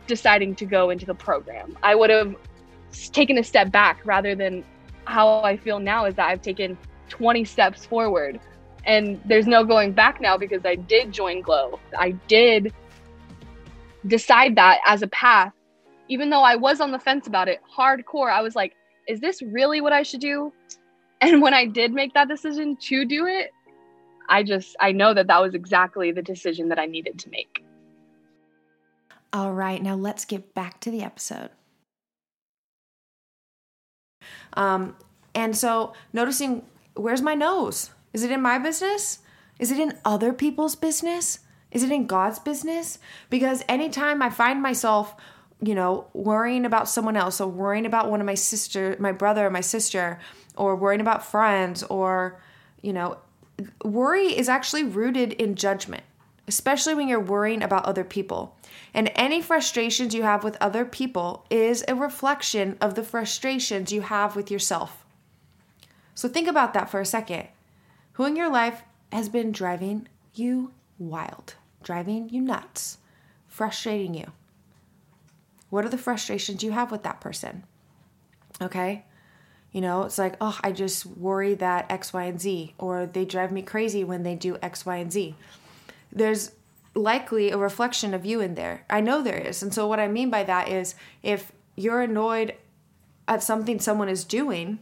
deciding 0.08 0.54
to 0.56 0.66
go 0.66 0.90
into 0.90 1.06
the 1.06 1.16
program. 1.16 1.78
I 1.82 1.96
would 1.96 2.10
have 2.10 2.36
taken 3.14 3.38
a 3.38 3.44
step 3.44 3.72
back 3.72 4.02
rather 4.04 4.36
than 4.36 4.66
how 5.06 5.42
I 5.42 5.56
feel 5.56 5.80
now 5.80 6.06
is 6.06 6.16
that 6.16 6.28
I've 6.28 6.42
taken 6.42 6.78
20 7.08 7.46
steps 7.46 7.86
forward. 7.86 8.42
And 8.84 9.22
there's 9.24 9.48
no 9.48 9.64
going 9.64 9.94
back 9.94 10.20
now 10.20 10.38
because 10.38 10.66
I 10.66 10.76
did 10.76 11.14
join 11.14 11.42
Glow. 11.42 11.80
I 11.98 12.12
did 12.28 12.74
decide 14.06 14.58
that 14.58 14.80
as 14.86 15.02
a 15.02 15.08
path. 15.08 15.54
Even 16.10 16.30
though 16.30 16.44
I 16.44 16.58
was 16.58 16.82
on 16.82 16.92
the 16.92 17.00
fence 17.00 17.26
about 17.28 17.48
it, 17.48 17.62
hardcore, 17.74 18.30
I 18.30 18.42
was 18.42 18.54
like, 18.54 18.76
is 19.08 19.22
this 19.22 19.42
really 19.42 19.80
what 19.80 19.94
I 19.94 20.04
should 20.04 20.20
do? 20.20 20.52
And 21.22 21.42
when 21.42 21.54
I 21.54 21.68
did 21.68 21.94
make 21.94 22.14
that 22.16 22.28
decision 22.28 22.76
to 22.88 23.06
do 23.06 23.28
it, 23.28 23.52
I 24.32 24.44
just, 24.44 24.78
I 24.80 24.94
know 24.94 25.14
that 25.14 25.28
that 25.28 25.42
was 25.42 25.54
exactly 25.54 26.14
the 26.14 26.22
decision 26.22 26.70
that 26.70 26.80
I 26.80 26.86
needed 26.86 27.20
to 27.20 27.30
make. 27.30 27.66
All 29.34 29.54
right, 29.54 29.84
now 29.84 29.96
let's 29.96 30.24
get 30.24 30.56
back 30.56 30.80
to 30.82 30.90
the 30.90 31.04
episode. 31.04 31.50
Um, 34.54 34.96
and 35.36 35.56
so 35.56 35.94
noticing 36.14 36.64
where's 36.96 37.22
my 37.22 37.36
nose? 37.36 37.92
Is 38.14 38.24
it 38.24 38.32
in 38.32 38.42
my 38.42 38.58
business? 38.58 39.20
Is 39.60 39.70
it 39.70 39.80
in 39.80 39.98
other 40.06 40.32
people's 40.32 40.76
business? 40.76 41.40
Is 41.72 41.84
it 41.84 41.92
in 41.92 42.08
God's 42.08 42.40
business? 42.40 43.00
Because 43.30 43.64
anytime 43.68 44.22
I 44.22 44.30
find 44.30 44.62
myself, 44.62 45.16
you 45.62 45.76
know, 45.76 46.08
worrying 46.14 46.66
about 46.66 46.90
someone 46.90 47.18
else 47.18 47.40
or 47.40 47.48
worrying 47.48 47.86
about 47.86 48.10
one 48.10 48.22
of 48.22 48.26
my 48.26 48.36
sister, 48.36 48.96
my 48.98 49.12
brother 49.12 49.50
my 49.50 49.62
sister, 49.62 50.20
or 50.56 50.76
worrying 50.76 51.02
about 51.02 51.26
friends 51.26 51.84
or, 51.84 52.42
you 52.82 52.94
know, 52.94 53.18
worry 53.84 54.28
is 54.28 54.50
actually 54.50 54.84
rooted 54.84 55.34
in 55.34 55.56
judgment, 55.56 56.04
especially 56.48 56.96
when 56.96 57.08
you're 57.08 57.20
worrying 57.20 57.64
about 57.64 57.86
other 57.86 58.04
people. 58.04 58.58
And 58.94 59.12
any 59.16 59.42
frustrations 59.42 60.14
you 60.14 60.24
have 60.24 60.44
with 60.44 60.58
other 60.60 60.86
people 60.86 61.46
is 61.50 61.84
a 61.88 61.96
reflection 61.96 62.78
of 62.82 62.96
the 62.96 63.04
frustrations 63.04 63.92
you 63.92 64.02
have 64.02 64.36
with 64.36 64.52
yourself. 64.52 65.06
So 66.14 66.28
think 66.28 66.48
about 66.48 66.74
that 66.74 66.90
for 66.90 67.00
a 67.00 67.06
second. 67.06 67.48
Who 68.14 68.26
in 68.26 68.36
your 68.36 68.50
life 68.50 68.84
has 69.12 69.30
been 69.30 69.52
driving 69.52 70.08
you 70.34 70.74
wild, 71.00 71.56
driving 71.84 72.30
you 72.30 72.42
nuts, 72.42 72.98
frustrating 73.48 74.14
you? 74.14 74.32
What 75.70 75.86
are 75.86 75.90
the 75.90 75.98
frustrations 75.98 76.64
you 76.64 76.72
have 76.72 76.92
with 76.92 77.04
that 77.04 77.22
person? 77.22 77.64
Okay? 78.62 79.06
You 79.72 79.82
know, 79.82 80.04
it's 80.04 80.18
like, 80.18 80.36
oh, 80.42 80.60
I 80.64 80.72
just 80.72 81.06
worry 81.06 81.54
that 81.56 81.90
X, 81.90 82.12
Y, 82.12 82.24
and 82.24 82.42
Z, 82.42 82.74
or 82.78 83.06
they 83.06 83.24
drive 83.24 83.52
me 83.52 83.62
crazy 83.62 84.04
when 84.04 84.24
they 84.24 84.36
do 84.36 84.58
X, 84.62 84.86
Y, 84.86 84.98
and 84.98 85.12
Z. 85.12 85.36
There's 86.12 86.52
likely 86.94 87.52
a 87.52 87.58
reflection 87.58 88.14
of 88.14 88.26
you 88.26 88.42
in 88.42 88.56
there. 88.56 88.86
I 88.90 89.00
know 89.00 89.22
there 89.22 89.38
is. 89.38 89.64
And 89.64 89.74
so, 89.74 89.88
what 89.88 90.00
I 90.00 90.08
mean 90.08 90.30
by 90.30 90.44
that 90.44 90.68
is 90.68 90.96
if 91.24 91.54
you're 91.76 92.02
annoyed 92.02 92.56
at 93.28 93.42
something 93.42 93.80
someone 93.80 94.10
is 94.10 94.26
doing, 94.26 94.80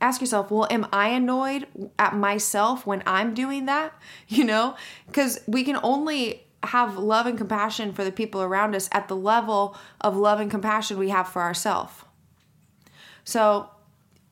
ask 0.00 0.20
yourself, 0.20 0.50
well, 0.50 0.68
am 0.70 0.86
I 0.92 1.08
annoyed 1.08 1.66
at 1.98 2.14
myself 2.14 2.86
when 2.86 3.02
I'm 3.06 3.34
doing 3.34 3.66
that? 3.66 3.92
You 4.28 4.44
know, 4.44 4.76
because 5.06 5.40
we 5.46 5.64
can 5.64 5.78
only 5.82 6.44
have 6.62 6.98
love 6.98 7.26
and 7.26 7.38
compassion 7.38 7.92
for 7.92 8.04
the 8.04 8.12
people 8.12 8.42
around 8.42 8.74
us 8.74 8.88
at 8.92 9.08
the 9.08 9.16
level 9.16 9.76
of 10.00 10.16
love 10.16 10.38
and 10.38 10.50
compassion 10.50 10.98
we 10.98 11.08
have 11.08 11.28
for 11.28 11.40
ourselves. 11.42 12.04
So, 13.24 13.70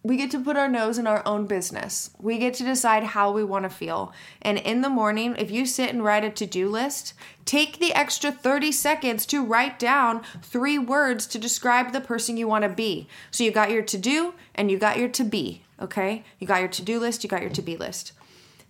we 0.06 0.16
get 0.16 0.30
to 0.30 0.38
put 0.38 0.56
our 0.56 0.68
nose 0.68 0.98
in 0.98 1.06
our 1.08 1.20
own 1.26 1.46
business. 1.46 2.10
We 2.20 2.38
get 2.38 2.54
to 2.54 2.64
decide 2.64 3.02
how 3.02 3.32
we 3.32 3.42
want 3.42 3.64
to 3.64 3.68
feel. 3.68 4.12
And 4.40 4.56
in 4.56 4.80
the 4.80 4.88
morning, 4.88 5.34
if 5.36 5.50
you 5.50 5.66
sit 5.66 5.90
and 5.90 6.04
write 6.04 6.22
a 6.22 6.30
to 6.30 6.46
do 6.46 6.68
list, 6.68 7.12
take 7.44 7.80
the 7.80 7.92
extra 7.92 8.30
30 8.30 8.70
seconds 8.70 9.26
to 9.26 9.44
write 9.44 9.80
down 9.80 10.22
three 10.42 10.78
words 10.78 11.26
to 11.26 11.38
describe 11.38 11.92
the 11.92 12.00
person 12.00 12.36
you 12.36 12.46
want 12.46 12.62
to 12.62 12.68
be. 12.68 13.08
So 13.32 13.42
you 13.42 13.50
got 13.50 13.72
your 13.72 13.82
to 13.82 13.98
do 13.98 14.34
and 14.54 14.70
you 14.70 14.78
got 14.78 14.96
your 14.96 15.08
to 15.08 15.24
be, 15.24 15.62
okay? 15.82 16.22
You 16.38 16.46
got 16.46 16.60
your 16.60 16.68
to 16.68 16.82
do 16.82 17.00
list, 17.00 17.24
you 17.24 17.30
got 17.30 17.42
your 17.42 17.50
to 17.50 17.62
be 17.62 17.76
list. 17.76 18.12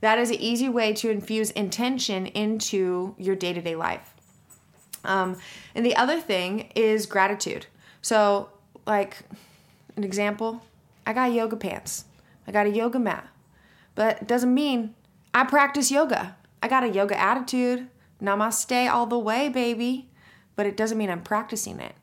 That 0.00 0.18
is 0.18 0.30
an 0.30 0.36
easy 0.36 0.70
way 0.70 0.94
to 0.94 1.10
infuse 1.10 1.50
intention 1.50 2.26
into 2.28 3.14
your 3.18 3.36
day 3.36 3.52
to 3.52 3.60
day 3.60 3.76
life. 3.76 4.14
Um, 5.04 5.36
and 5.74 5.84
the 5.84 5.96
other 5.96 6.18
thing 6.18 6.72
is 6.74 7.04
gratitude. 7.04 7.66
So, 8.00 8.48
like, 8.86 9.18
an 9.96 10.04
example 10.04 10.62
I 11.06 11.12
got 11.12 11.32
yoga 11.32 11.56
pants. 11.56 12.04
I 12.46 12.52
got 12.52 12.66
a 12.66 12.70
yoga 12.70 12.98
mat. 12.98 13.28
But 13.94 14.22
it 14.22 14.28
doesn't 14.28 14.52
mean 14.52 14.94
I 15.32 15.44
practice 15.44 15.90
yoga. 15.90 16.36
I 16.62 16.68
got 16.68 16.84
a 16.84 16.88
yoga 16.88 17.18
attitude. 17.18 17.88
Namaste 18.20 18.90
all 18.90 19.06
the 19.06 19.18
way, 19.18 19.48
baby. 19.48 20.08
But 20.56 20.66
it 20.66 20.76
doesn't 20.76 20.98
mean 20.98 21.10
I'm 21.10 21.22
practicing 21.22 21.78
it. 21.78 21.94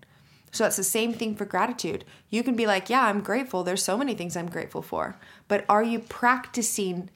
So 0.52 0.66
it's 0.66 0.78
the 0.78 0.84
same 0.84 1.14
thing 1.14 1.36
for 1.36 1.46
gratitude. 1.46 2.06
You 2.30 2.44
can 2.44 2.56
be 2.56 2.68
like, 2.68 2.90
yeah, 2.90 3.06
I'm 3.06 3.22
grateful. 3.22 3.64
There's 3.64 3.84
so 3.84 3.98
many 3.98 4.14
things 4.14 4.38
I'm 4.38 4.50
grateful 4.50 4.84
for. 4.84 5.18
But 5.48 5.66
are 5.68 5.84
you 5.84 6.00
practicing 6.00 7.10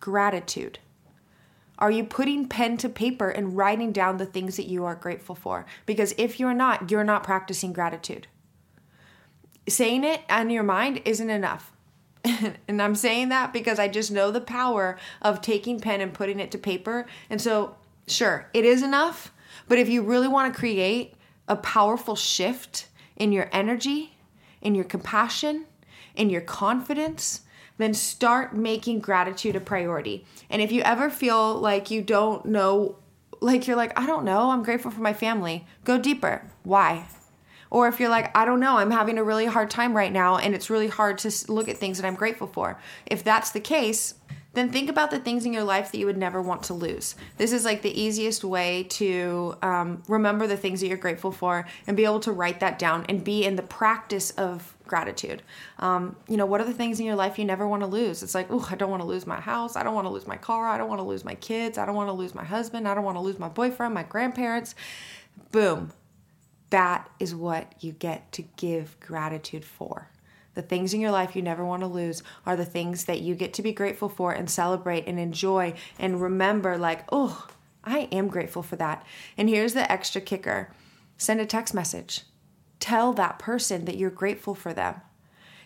gratitude? 0.00 0.80
Are 1.78 1.90
you 1.90 2.04
putting 2.04 2.48
pen 2.48 2.76
to 2.78 2.88
paper 2.88 3.30
and 3.30 3.56
writing 3.56 3.92
down 3.92 4.18
the 4.18 4.26
things 4.26 4.56
that 4.56 4.66
you 4.66 4.84
are 4.84 4.96
grateful 4.96 5.34
for? 5.34 5.64
Because 5.86 6.14
if 6.18 6.38
you're 6.38 6.52
not, 6.52 6.90
you're 6.90 7.04
not 7.04 7.22
practicing 7.22 7.72
gratitude 7.72 8.26
saying 9.68 10.04
it 10.04 10.22
on 10.28 10.50
your 10.50 10.62
mind 10.62 11.02
isn't 11.04 11.30
enough. 11.30 11.72
and 12.24 12.82
I'm 12.82 12.94
saying 12.94 13.30
that 13.30 13.52
because 13.52 13.78
I 13.78 13.88
just 13.88 14.10
know 14.10 14.30
the 14.30 14.40
power 14.40 14.98
of 15.22 15.40
taking 15.40 15.80
pen 15.80 16.00
and 16.00 16.12
putting 16.12 16.38
it 16.38 16.50
to 16.50 16.58
paper. 16.58 17.06
And 17.30 17.40
so 17.40 17.76
Sure, 18.10 18.48
it 18.52 18.64
is 18.64 18.82
enough, 18.82 19.32
but 19.68 19.78
if 19.78 19.88
you 19.88 20.02
really 20.02 20.26
want 20.26 20.52
to 20.52 20.58
create 20.58 21.14
a 21.46 21.54
powerful 21.54 22.16
shift 22.16 22.88
in 23.14 23.30
your 23.30 23.48
energy, 23.52 24.16
in 24.60 24.74
your 24.74 24.84
compassion, 24.84 25.64
in 26.16 26.28
your 26.28 26.40
confidence, 26.40 27.42
then 27.78 27.94
start 27.94 28.54
making 28.54 28.98
gratitude 28.98 29.54
a 29.54 29.60
priority. 29.60 30.26
And 30.50 30.60
if 30.60 30.72
you 30.72 30.82
ever 30.82 31.08
feel 31.08 31.54
like 31.54 31.90
you 31.90 32.02
don't 32.02 32.46
know, 32.46 32.96
like 33.40 33.68
you're 33.68 33.76
like, 33.76 33.98
I 33.98 34.06
don't 34.06 34.24
know, 34.24 34.50
I'm 34.50 34.64
grateful 34.64 34.90
for 34.90 35.00
my 35.00 35.14
family, 35.14 35.64
go 35.84 35.96
deeper. 35.96 36.50
Why? 36.64 37.06
Or 37.70 37.88
if 37.88 38.00
you're 38.00 38.08
like, 38.08 38.36
I 38.36 38.44
don't 38.44 38.60
know, 38.60 38.78
I'm 38.78 38.90
having 38.90 39.16
a 39.16 39.24
really 39.24 39.46
hard 39.46 39.70
time 39.70 39.96
right 39.96 40.12
now 40.12 40.36
and 40.38 40.54
it's 40.54 40.70
really 40.70 40.88
hard 40.88 41.18
to 41.18 41.32
look 41.52 41.68
at 41.68 41.78
things 41.78 42.00
that 42.00 42.06
I'm 42.06 42.16
grateful 42.16 42.48
for. 42.48 42.78
If 43.06 43.22
that's 43.22 43.52
the 43.52 43.60
case, 43.60 44.14
then 44.52 44.70
think 44.70 44.90
about 44.90 45.12
the 45.12 45.18
things 45.20 45.46
in 45.46 45.52
your 45.52 45.62
life 45.62 45.92
that 45.92 45.98
you 45.98 46.06
would 46.06 46.16
never 46.16 46.42
want 46.42 46.64
to 46.64 46.74
lose. 46.74 47.14
This 47.36 47.52
is 47.52 47.64
like 47.64 47.82
the 47.82 48.00
easiest 48.00 48.42
way 48.42 48.84
to 48.90 49.56
um, 49.62 50.02
remember 50.08 50.48
the 50.48 50.56
things 50.56 50.80
that 50.80 50.88
you're 50.88 50.96
grateful 50.96 51.30
for 51.30 51.66
and 51.86 51.96
be 51.96 52.04
able 52.04 52.20
to 52.20 52.32
write 52.32 52.58
that 52.60 52.78
down 52.78 53.06
and 53.08 53.22
be 53.22 53.44
in 53.44 53.54
the 53.54 53.62
practice 53.62 54.32
of 54.32 54.76
gratitude. 54.88 55.42
Um, 55.78 56.16
you 56.26 56.36
know, 56.36 56.46
what 56.46 56.60
are 56.60 56.64
the 56.64 56.72
things 56.72 56.98
in 56.98 57.06
your 57.06 57.14
life 57.14 57.38
you 57.38 57.44
never 57.44 57.68
want 57.68 57.82
to 57.82 57.86
lose? 57.86 58.24
It's 58.24 58.34
like, 58.34 58.48
oh, 58.50 58.66
I 58.68 58.74
don't 58.74 58.90
want 58.90 59.02
to 59.02 59.08
lose 59.08 59.24
my 59.24 59.40
house. 59.40 59.76
I 59.76 59.84
don't 59.84 59.94
want 59.94 60.06
to 60.06 60.12
lose 60.12 60.26
my 60.26 60.36
car. 60.36 60.66
I 60.66 60.78
don't 60.78 60.88
want 60.88 60.98
to 60.98 61.06
lose 61.06 61.24
my 61.24 61.36
kids. 61.36 61.78
I 61.78 61.86
don't 61.86 61.94
want 61.94 62.08
to 62.08 62.12
lose 62.12 62.34
my 62.34 62.44
husband. 62.44 62.88
I 62.88 62.94
don't 62.94 63.04
want 63.04 63.16
to 63.16 63.22
lose 63.22 63.38
my 63.38 63.48
boyfriend, 63.48 63.94
my 63.94 64.02
grandparents. 64.02 64.74
Boom. 65.52 65.92
That 66.70 67.10
is 67.18 67.34
what 67.34 67.72
you 67.80 67.92
get 67.92 68.30
to 68.32 68.42
give 68.56 68.98
gratitude 69.00 69.64
for. 69.64 70.08
The 70.54 70.62
things 70.62 70.94
in 70.94 71.00
your 71.00 71.10
life 71.10 71.36
you 71.36 71.42
never 71.42 71.64
want 71.64 71.82
to 71.82 71.86
lose 71.86 72.22
are 72.44 72.56
the 72.56 72.64
things 72.64 73.04
that 73.04 73.20
you 73.20 73.34
get 73.34 73.54
to 73.54 73.62
be 73.62 73.72
grateful 73.72 74.08
for 74.08 74.32
and 74.32 74.50
celebrate 74.50 75.06
and 75.06 75.18
enjoy 75.18 75.74
and 75.98 76.20
remember, 76.20 76.76
like, 76.76 77.04
oh, 77.12 77.46
I 77.84 78.08
am 78.12 78.28
grateful 78.28 78.62
for 78.62 78.76
that. 78.76 79.04
And 79.36 79.48
here's 79.48 79.74
the 79.74 79.90
extra 79.90 80.20
kicker 80.20 80.72
send 81.16 81.40
a 81.40 81.46
text 81.46 81.74
message. 81.74 82.22
Tell 82.78 83.12
that 83.12 83.38
person 83.38 83.84
that 83.84 83.96
you're 83.96 84.10
grateful 84.10 84.54
for 84.54 84.72
them. 84.72 85.02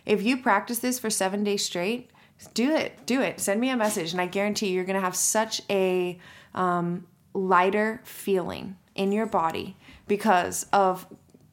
If 0.05 0.23
you 0.23 0.37
practice 0.37 0.81
this 0.81 0.99
for 0.99 1.11
seven 1.11 1.45
days 1.45 1.65
straight, 1.65 2.11
do 2.55 2.75
it. 2.75 3.07
Do 3.07 3.21
it. 3.21 3.41
Send 3.41 3.61
me 3.61 3.71
a 3.71 3.77
message, 3.77 4.13
and 4.13 4.21
I 4.21 4.27
guarantee 4.27 4.69
you, 4.69 4.75
you're 4.75 4.85
going 4.85 4.95
to 4.95 5.01
have 5.01 5.17
such 5.17 5.63
a 5.71 6.19
um, 6.55 7.07
lighter 7.33 8.01
feeling 8.05 8.77
in 8.95 9.13
your 9.13 9.27
body 9.27 9.77
because 10.07 10.67
of 10.73 11.07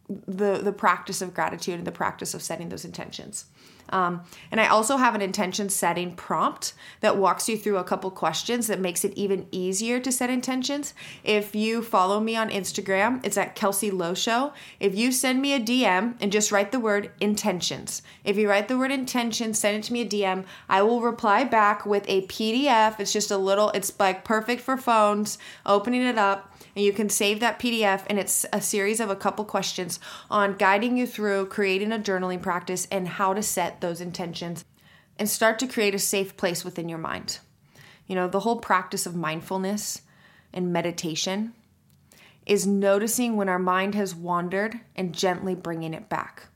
the 0.09 0.57
the 0.57 0.73
practice 0.73 1.21
of 1.21 1.33
gratitude 1.33 1.75
and 1.75 1.87
the 1.87 1.91
practice 1.91 2.33
of 2.33 2.41
setting 2.41 2.69
those 2.69 2.85
intentions. 2.85 3.45
Um, 3.91 4.21
and 4.51 4.61
I 4.61 4.67
also 4.67 4.97
have 4.97 5.15
an 5.15 5.21
intention 5.21 5.69
setting 5.69 6.15
prompt 6.15 6.73
that 7.01 7.17
walks 7.17 7.49
you 7.49 7.57
through 7.57 7.77
a 7.77 7.83
couple 7.83 8.09
questions 8.11 8.67
that 8.67 8.79
makes 8.79 9.03
it 9.03 9.13
even 9.15 9.47
easier 9.51 9.99
to 9.99 10.11
set 10.11 10.29
intentions. 10.29 10.93
If 11.23 11.55
you 11.55 11.81
follow 11.81 12.19
me 12.19 12.35
on 12.35 12.49
Instagram, 12.49 13.25
it's 13.25 13.37
at 13.37 13.55
Kelsey 13.55 13.91
Lowe 13.91 14.13
Show. 14.13 14.53
If 14.79 14.95
you 14.95 15.11
send 15.11 15.41
me 15.41 15.53
a 15.53 15.59
DM 15.59 16.15
and 16.21 16.31
just 16.31 16.51
write 16.51 16.71
the 16.71 16.79
word 16.79 17.11
intentions, 17.19 18.01
if 18.23 18.37
you 18.37 18.49
write 18.49 18.67
the 18.67 18.77
word 18.77 18.91
intentions, 18.91 19.59
send 19.59 19.77
it 19.77 19.83
to 19.83 19.93
me 19.93 20.01
a 20.01 20.05
DM. 20.05 20.45
I 20.69 20.81
will 20.83 21.01
reply 21.01 21.43
back 21.43 21.85
with 21.85 22.05
a 22.07 22.25
PDF. 22.27 22.99
It's 22.99 23.13
just 23.13 23.31
a 23.31 23.37
little, 23.37 23.69
it's 23.71 23.97
like 23.99 24.23
perfect 24.23 24.61
for 24.61 24.77
phones. 24.77 25.37
Opening 25.65 26.01
it 26.01 26.17
up 26.17 26.50
and 26.75 26.85
you 26.85 26.93
can 26.93 27.09
save 27.09 27.39
that 27.39 27.59
PDF 27.59 28.03
and 28.07 28.19
it's 28.19 28.45
a 28.53 28.61
series 28.61 28.99
of 28.99 29.09
a 29.09 29.15
couple 29.15 29.45
questions 29.45 29.99
on 30.29 30.57
guiding 30.57 30.97
you 30.97 31.07
through 31.07 31.47
creating 31.47 31.91
a 31.91 31.99
journaling 31.99 32.41
practice 32.41 32.87
and 32.91 33.07
how 33.07 33.33
to 33.33 33.41
set 33.41 33.81
those 33.81 34.01
intentions 34.01 34.65
and 35.17 35.29
start 35.29 35.59
to 35.59 35.67
create 35.67 35.95
a 35.95 35.99
safe 35.99 36.37
place 36.37 36.63
within 36.65 36.89
your 36.89 36.97
mind. 36.97 37.39
You 38.07 38.15
know, 38.15 38.27
the 38.27 38.41
whole 38.41 38.57
practice 38.57 39.05
of 39.05 39.15
mindfulness 39.15 40.01
and 40.53 40.73
meditation 40.73 41.53
is 42.45 42.65
noticing 42.65 43.37
when 43.37 43.49
our 43.49 43.59
mind 43.59 43.95
has 43.95 44.15
wandered 44.15 44.79
and 44.95 45.13
gently 45.13 45.55
bringing 45.55 45.93
it 45.93 46.09
back. 46.09 46.47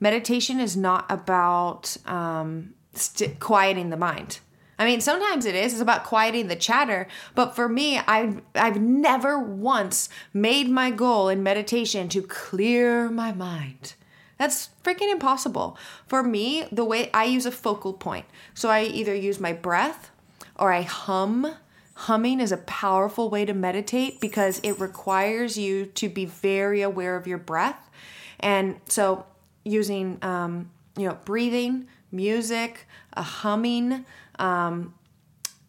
Meditation 0.00 0.60
is 0.60 0.76
not 0.76 1.06
about 1.08 1.96
um, 2.06 2.74
st- 2.94 3.38
quieting 3.38 3.90
the 3.90 3.96
mind. 3.96 4.40
I 4.80 4.86
mean, 4.86 5.02
sometimes 5.02 5.44
it 5.44 5.54
is. 5.54 5.74
It's 5.74 5.82
about 5.82 6.04
quieting 6.04 6.48
the 6.48 6.56
chatter. 6.56 7.06
But 7.34 7.54
for 7.54 7.68
me, 7.68 7.98
I've, 7.98 8.40
I've 8.54 8.80
never 8.80 9.38
once 9.38 10.08
made 10.32 10.70
my 10.70 10.90
goal 10.90 11.28
in 11.28 11.42
meditation 11.42 12.08
to 12.08 12.22
clear 12.22 13.10
my 13.10 13.30
mind. 13.30 13.92
That's 14.38 14.70
freaking 14.82 15.12
impossible. 15.12 15.76
For 16.06 16.22
me, 16.22 16.66
the 16.72 16.86
way 16.86 17.10
I 17.12 17.24
use 17.24 17.44
a 17.44 17.52
focal 17.52 17.92
point. 17.92 18.24
So 18.54 18.70
I 18.70 18.84
either 18.84 19.14
use 19.14 19.38
my 19.38 19.52
breath 19.52 20.10
or 20.56 20.72
I 20.72 20.80
hum. 20.80 21.56
Humming 21.92 22.40
is 22.40 22.50
a 22.50 22.56
powerful 22.56 23.28
way 23.28 23.44
to 23.44 23.52
meditate 23.52 24.18
because 24.18 24.60
it 24.62 24.80
requires 24.80 25.58
you 25.58 25.84
to 25.84 26.08
be 26.08 26.24
very 26.24 26.80
aware 26.80 27.16
of 27.16 27.26
your 27.26 27.36
breath. 27.36 27.90
And 28.38 28.80
so 28.88 29.26
using, 29.62 30.16
um, 30.22 30.70
you 30.96 31.06
know, 31.06 31.18
breathing, 31.26 31.86
music, 32.10 32.86
a 33.12 33.22
humming, 33.22 34.06
um, 34.40 34.94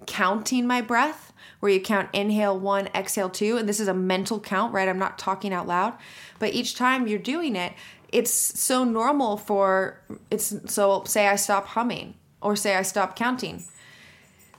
counting 0.07 0.65
my 0.65 0.81
breath, 0.81 1.33
where 1.59 1.71
you 1.71 1.79
count 1.79 2.09
inhale 2.13 2.57
one, 2.57 2.87
exhale 2.95 3.29
two. 3.29 3.57
And 3.57 3.69
this 3.69 3.79
is 3.79 3.87
a 3.87 3.93
mental 3.93 4.39
count, 4.39 4.73
right? 4.73 4.89
I'm 4.89 4.99
not 4.99 5.19
talking 5.19 5.53
out 5.53 5.67
loud. 5.67 5.93
But 6.39 6.53
each 6.53 6.75
time 6.75 7.07
you're 7.07 7.19
doing 7.19 7.55
it, 7.55 7.73
it's 8.11 8.31
so 8.31 8.83
normal 8.83 9.37
for 9.37 10.01
it's 10.29 10.53
so 10.65 11.03
say 11.05 11.27
I 11.27 11.35
stop 11.35 11.67
humming 11.67 12.15
or 12.41 12.55
say 12.55 12.75
I 12.75 12.81
stop 12.81 13.15
counting. 13.15 13.63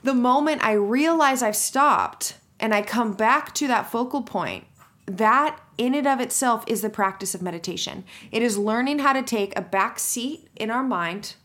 The 0.03 0.13
moment 0.13 0.63
I 0.63 0.73
realize 0.73 1.43
I've 1.43 1.55
stopped 1.55 2.37
and 2.59 2.73
I 2.73 2.81
come 2.81 3.13
back 3.13 3.53
to 3.55 3.67
that 3.67 3.91
focal 3.91 4.21
point, 4.21 4.65
that 5.05 5.59
in 5.77 5.93
and 5.93 6.07
of 6.07 6.19
itself 6.19 6.63
is 6.67 6.81
the 6.81 6.89
practice 6.89 7.35
of 7.35 7.41
meditation. 7.41 8.05
It 8.31 8.41
is 8.41 8.57
learning 8.57 8.99
how 8.99 9.13
to 9.13 9.21
take 9.21 9.57
a 9.57 9.61
back 9.61 9.99
seat 9.99 10.47
in 10.55 10.71
our 10.71 10.83
mind 10.83 11.35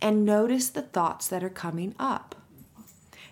and 0.00 0.24
notice 0.24 0.68
the 0.68 0.82
thoughts 0.82 1.28
that 1.28 1.44
are 1.44 1.50
coming 1.50 1.94
up. 1.98 2.34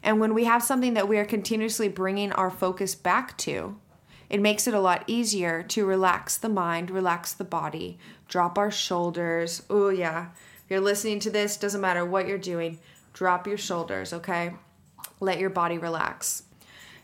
And 0.02 0.20
when 0.20 0.34
we 0.34 0.44
have 0.44 0.62
something 0.62 0.94
that 0.94 1.08
we 1.08 1.18
are 1.18 1.24
continuously 1.24 1.88
bringing 1.88 2.32
our 2.32 2.50
focus 2.50 2.94
back 2.94 3.36
to, 3.38 3.78
it 4.30 4.40
makes 4.40 4.66
it 4.66 4.74
a 4.74 4.80
lot 4.80 5.04
easier 5.06 5.62
to 5.64 5.86
relax 5.86 6.36
the 6.36 6.48
mind, 6.48 6.90
relax 6.90 7.32
the 7.32 7.44
body, 7.44 7.98
drop 8.28 8.58
our 8.58 8.70
shoulders. 8.70 9.62
Oh, 9.70 9.88
yeah. 9.88 10.28
If 10.64 10.70
you're 10.70 10.80
listening 10.80 11.18
to 11.20 11.30
this, 11.30 11.56
doesn't 11.56 11.80
matter 11.80 12.04
what 12.04 12.28
you're 12.28 12.38
doing, 12.38 12.78
drop 13.12 13.46
your 13.46 13.56
shoulders, 13.56 14.12
okay? 14.12 14.52
Let 15.20 15.38
your 15.38 15.50
body 15.50 15.78
relax. 15.78 16.42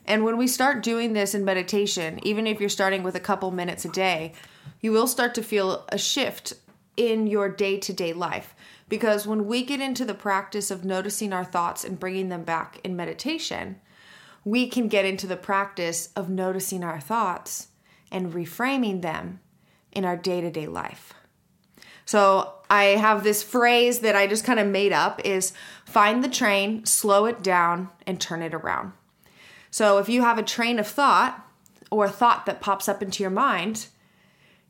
And 0.06 0.22
when 0.22 0.36
we 0.36 0.46
start 0.46 0.82
doing 0.82 1.14
this 1.14 1.34
in 1.34 1.44
meditation, 1.44 2.20
even 2.22 2.46
if 2.46 2.60
you're 2.60 2.68
starting 2.68 3.02
with 3.02 3.16
a 3.16 3.20
couple 3.20 3.50
minutes 3.50 3.86
a 3.86 3.88
day, 3.88 4.34
you 4.82 4.92
will 4.92 5.06
start 5.06 5.34
to 5.36 5.42
feel 5.42 5.86
a 5.88 5.96
shift 5.96 6.52
in 6.96 7.26
your 7.26 7.48
day 7.48 7.78
to 7.78 7.92
day 7.92 8.12
life. 8.12 8.54
Because 8.94 9.26
when 9.26 9.46
we 9.46 9.64
get 9.64 9.80
into 9.80 10.04
the 10.04 10.14
practice 10.14 10.70
of 10.70 10.84
noticing 10.84 11.32
our 11.32 11.44
thoughts 11.44 11.82
and 11.82 11.98
bringing 11.98 12.28
them 12.28 12.44
back 12.44 12.78
in 12.84 12.94
meditation, 12.94 13.80
we 14.44 14.68
can 14.68 14.86
get 14.86 15.04
into 15.04 15.26
the 15.26 15.36
practice 15.36 16.10
of 16.14 16.30
noticing 16.30 16.84
our 16.84 17.00
thoughts 17.00 17.70
and 18.12 18.32
reframing 18.32 19.02
them 19.02 19.40
in 19.90 20.04
our 20.04 20.16
day 20.16 20.40
to 20.40 20.48
day 20.48 20.68
life. 20.68 21.12
So 22.04 22.52
I 22.70 22.84
have 22.84 23.24
this 23.24 23.42
phrase 23.42 23.98
that 23.98 24.14
I 24.14 24.28
just 24.28 24.44
kind 24.44 24.60
of 24.60 24.68
made 24.68 24.92
up 24.92 25.20
is 25.24 25.52
find 25.84 26.22
the 26.22 26.28
train, 26.28 26.86
slow 26.86 27.26
it 27.26 27.42
down, 27.42 27.88
and 28.06 28.20
turn 28.20 28.42
it 28.42 28.54
around. 28.54 28.92
So 29.72 29.98
if 29.98 30.08
you 30.08 30.22
have 30.22 30.38
a 30.38 30.44
train 30.44 30.78
of 30.78 30.86
thought 30.86 31.44
or 31.90 32.04
a 32.04 32.10
thought 32.10 32.46
that 32.46 32.60
pops 32.60 32.88
up 32.88 33.02
into 33.02 33.24
your 33.24 33.30
mind, 33.30 33.88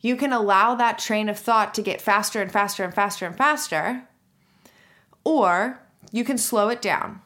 you 0.01 0.17
can 0.17 0.33
allow 0.33 0.75
that 0.77 0.99
train 0.99 1.29
of 1.29 1.39
thought 1.39 1.75
to 1.75 1.83
get 1.83 2.01
faster 2.01 2.41
and 2.41 2.51
faster 2.51 2.85
and 2.85 2.95
faster 2.95 3.27
and 3.27 3.37
faster, 3.37 4.09
or 5.25 5.81
you 6.13 6.23
can 6.23 6.39
slow 6.39 6.69
it 6.69 6.81
down. 6.81 7.21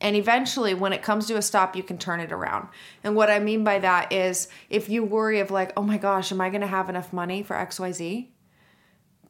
And 0.00 0.14
eventually, 0.14 0.74
when 0.74 0.92
it 0.92 1.02
comes 1.02 1.26
to 1.26 1.36
a 1.36 1.42
stop, 1.42 1.74
you 1.74 1.82
can 1.82 1.98
turn 1.98 2.20
it 2.20 2.30
around. 2.30 2.68
And 3.02 3.16
what 3.16 3.30
I 3.30 3.40
mean 3.40 3.64
by 3.64 3.80
that 3.80 4.12
is 4.12 4.46
if 4.70 4.88
you 4.88 5.02
worry 5.02 5.40
of, 5.40 5.50
like, 5.50 5.72
oh 5.76 5.82
my 5.82 5.98
gosh, 5.98 6.30
am 6.30 6.40
I 6.40 6.50
going 6.50 6.60
to 6.60 6.68
have 6.68 6.88
enough 6.88 7.12
money 7.12 7.42
for 7.42 7.56
XYZ? 7.56 8.28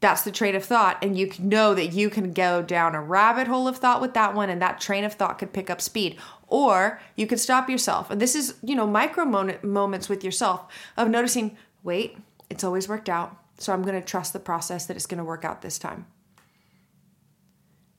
That's 0.01 0.23
the 0.23 0.31
train 0.31 0.55
of 0.55 0.65
thought. 0.65 0.99
And 1.03 1.17
you 1.17 1.33
know 1.39 1.75
that 1.75 1.95
you 1.95 2.11
can 2.11 2.33
go 2.35 2.61
down 2.61 2.95
a 2.95 3.01
rabbit 3.01 3.47
hole 3.47 3.67
of 3.67 3.79
thought 3.79 4.03
with 4.03 4.13
that 4.13 4.35
one, 4.35 4.51
and 4.51 4.61
that 4.61 4.79
train 4.79 5.05
of 5.05 5.15
thought 5.15 5.39
could 5.39 5.55
pick 5.55 5.71
up 5.71 5.81
speed. 5.81 6.19
Or 6.49 7.01
you 7.17 7.27
could 7.27 7.41
stop 7.41 7.71
yourself. 7.71 8.11
And 8.11 8.21
this 8.21 8.35
is, 8.35 8.57
you 8.63 8.77
know, 8.77 8.87
micro 8.87 9.25
moments 9.25 10.11
with 10.11 10.23
yourself 10.23 10.67
of 10.99 11.09
noticing, 11.09 11.57
wait, 11.83 12.19
it's 12.51 12.63
always 12.63 12.91
worked 12.91 13.09
out. 13.09 13.35
So 13.57 13.73
I'm 13.73 13.83
going 13.83 13.99
to 13.99 14.07
trust 14.07 14.35
the 14.35 14.39
process 14.39 14.85
that 14.85 14.97
it's 14.99 15.07
going 15.07 15.19
to 15.19 15.25
work 15.25 15.47
out 15.47 15.63
this 15.63 15.79
time. 15.79 16.07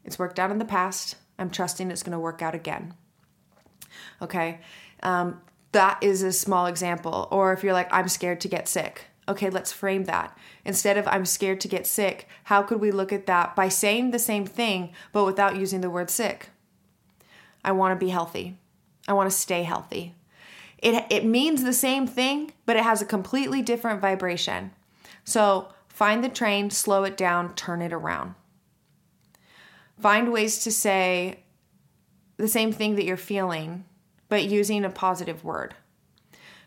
It's 0.09 0.17
worked 0.17 0.39
out 0.39 0.49
in 0.49 0.57
the 0.57 0.65
past. 0.65 1.17
I'm 1.37 1.51
trusting 1.51 1.91
it's 1.91 2.01
going 2.01 2.13
to 2.13 2.19
work 2.19 2.41
out 2.41 2.55
again. 2.55 2.95
Okay. 4.23 4.59
Um, 5.03 5.39
that 5.71 6.01
is 6.01 6.23
a 6.23 6.31
small 6.31 6.65
example. 6.65 7.27
Or 7.29 7.53
if 7.53 7.63
you're 7.63 7.73
like, 7.73 7.93
I'm 7.93 8.07
scared 8.07 8.41
to 8.41 8.47
get 8.47 8.67
sick. 8.67 9.05
Okay, 9.27 9.51
let's 9.51 9.71
frame 9.71 10.05
that. 10.05 10.35
Instead 10.65 10.97
of 10.97 11.07
I'm 11.07 11.27
scared 11.27 11.61
to 11.61 11.67
get 11.67 11.85
sick, 11.85 12.27
how 12.45 12.63
could 12.63 12.81
we 12.81 12.89
look 12.89 13.13
at 13.13 13.27
that 13.27 13.55
by 13.55 13.69
saying 13.69 14.09
the 14.09 14.17
same 14.17 14.47
thing, 14.47 14.93
but 15.11 15.25
without 15.25 15.57
using 15.57 15.81
the 15.81 15.91
word 15.91 16.09
sick? 16.09 16.49
I 17.63 17.71
want 17.71 17.91
to 17.91 18.03
be 18.03 18.09
healthy. 18.09 18.57
I 19.07 19.13
want 19.13 19.29
to 19.29 19.37
stay 19.37 19.61
healthy. 19.61 20.15
It, 20.79 21.05
it 21.11 21.23
means 21.23 21.63
the 21.63 21.71
same 21.71 22.07
thing, 22.07 22.51
but 22.65 22.77
it 22.77 22.83
has 22.83 23.03
a 23.03 23.05
completely 23.05 23.61
different 23.61 24.01
vibration. 24.01 24.71
So 25.23 25.69
find 25.87 26.23
the 26.23 26.29
train, 26.29 26.71
slow 26.71 27.03
it 27.03 27.15
down, 27.15 27.53
turn 27.53 27.83
it 27.83 27.93
around. 27.93 28.33
Find 29.99 30.31
ways 30.31 30.59
to 30.59 30.71
say 30.71 31.43
the 32.37 32.47
same 32.47 32.71
thing 32.71 32.95
that 32.95 33.05
you're 33.05 33.17
feeling, 33.17 33.85
but 34.29 34.45
using 34.45 34.85
a 34.85 34.89
positive 34.89 35.43
word. 35.43 35.75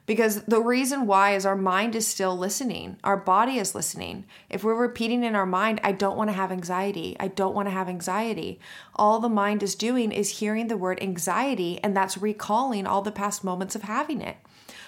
Because 0.05 0.43
the 0.43 0.61
reason 0.61 1.07
why 1.07 1.35
is 1.35 1.47
our 1.47 1.57
mind 1.57 1.95
is 1.95 2.07
still 2.07 2.37
listening, 2.37 2.97
our 3.05 3.17
body 3.17 3.59
is 3.59 3.75
listening. 3.75 4.27
If 4.51 4.65
we're 4.65 4.75
repeating 4.75 5.23
in 5.23 5.37
our 5.37 5.47
mind, 5.47 5.81
I 5.85 5.93
don't 5.93 6.17
want 6.17 6.29
to 6.29 6.35
have 6.35 6.51
anxiety, 6.51 7.17
I 7.21 7.29
don't 7.29 7.55
want 7.55 7.69
to 7.69 7.73
have 7.73 7.89
anxiety, 7.89 8.59
all 8.97 9.21
the 9.21 9.29
mind 9.29 9.63
is 9.63 9.77
doing 9.77 10.11
is 10.11 10.41
hearing 10.41 10.67
the 10.67 10.77
word 10.77 11.01
anxiety, 11.01 11.79
and 11.85 11.97
that's 11.97 12.19
recalling 12.19 12.87
all 12.87 13.03
the 13.03 13.13
past 13.13 13.45
moments 13.45 13.77
of 13.77 13.83
having 13.83 14.21
it. 14.21 14.37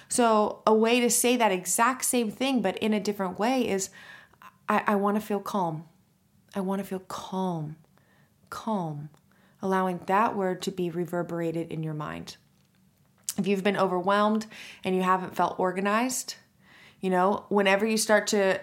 So, 0.09 0.61
a 0.67 0.73
way 0.73 0.99
to 0.99 1.09
say 1.09 1.37
that 1.37 1.51
exact 1.51 2.05
same 2.05 2.29
thing, 2.29 2.61
but 2.61 2.77
in 2.77 2.93
a 2.93 2.99
different 2.99 3.39
way, 3.39 3.67
is 3.67 3.89
I, 4.67 4.83
I 4.85 4.95
want 4.95 5.15
to 5.15 5.25
feel 5.25 5.39
calm. 5.39 5.85
I 6.53 6.59
want 6.59 6.79
to 6.81 6.87
feel 6.87 6.99
calm, 6.99 7.77
calm, 8.55 9.09
allowing 9.61 9.99
that 10.05 10.35
word 10.35 10.61
to 10.63 10.71
be 10.71 10.89
reverberated 10.89 11.71
in 11.71 11.83
your 11.83 11.93
mind 11.93 12.37
if 13.37 13.47
you've 13.47 13.63
been 13.63 13.77
overwhelmed 13.77 14.45
and 14.83 14.95
you 14.95 15.01
haven't 15.01 15.35
felt 15.35 15.59
organized, 15.59 16.35
you 17.01 17.09
know, 17.09 17.45
whenever 17.49 17.85
you 17.85 17.97
start 17.97 18.27
to 18.27 18.59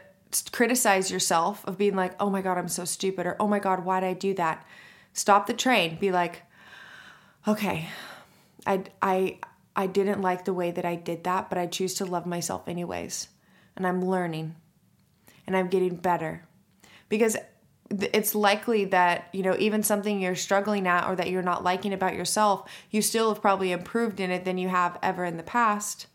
criticize 0.50 1.10
yourself 1.10 1.66
of 1.66 1.76
being 1.76 1.94
like, 1.94 2.14
oh 2.20 2.30
my 2.30 2.40
God, 2.40 2.56
I'm 2.56 2.68
so 2.68 2.84
stupid, 2.84 3.26
or 3.26 3.36
oh 3.38 3.46
my 3.46 3.58
God, 3.58 3.84
why 3.84 4.00
did 4.00 4.06
I 4.06 4.14
do 4.14 4.34
that? 4.34 4.66
Stop 5.12 5.46
the 5.46 5.52
train. 5.52 5.96
Be 5.96 6.10
like, 6.10 6.42
okay, 7.46 7.88
I, 8.66 8.84
I, 9.02 9.38
I 9.76 9.86
didn't 9.86 10.22
like 10.22 10.44
the 10.44 10.54
way 10.54 10.70
that 10.70 10.86
I 10.86 10.94
did 10.94 11.24
that, 11.24 11.50
but 11.50 11.58
I 11.58 11.66
choose 11.66 11.94
to 11.94 12.06
love 12.06 12.24
myself 12.24 12.66
anyways. 12.66 13.28
And 13.76 13.86
I'm 13.86 14.04
learning 14.04 14.54
and 15.46 15.56
I'm 15.56 15.68
getting 15.68 15.96
better. 15.96 16.44
Because 17.10 17.36
it's 18.12 18.34
likely 18.34 18.84
that 18.86 19.28
you 19.32 19.42
know 19.42 19.56
even 19.58 19.82
something 19.82 20.20
you're 20.20 20.34
struggling 20.34 20.86
at 20.86 21.08
or 21.08 21.16
that 21.16 21.30
you're 21.30 21.42
not 21.42 21.64
liking 21.64 21.92
about 21.92 22.14
yourself 22.14 22.68
you 22.90 23.02
still 23.02 23.28
have 23.32 23.42
probably 23.42 23.72
improved 23.72 24.20
in 24.20 24.30
it 24.30 24.44
than 24.44 24.58
you 24.58 24.68
have 24.68 24.98
ever 25.02 25.24
in 25.24 25.36
the 25.36 25.42
past. 25.42 26.06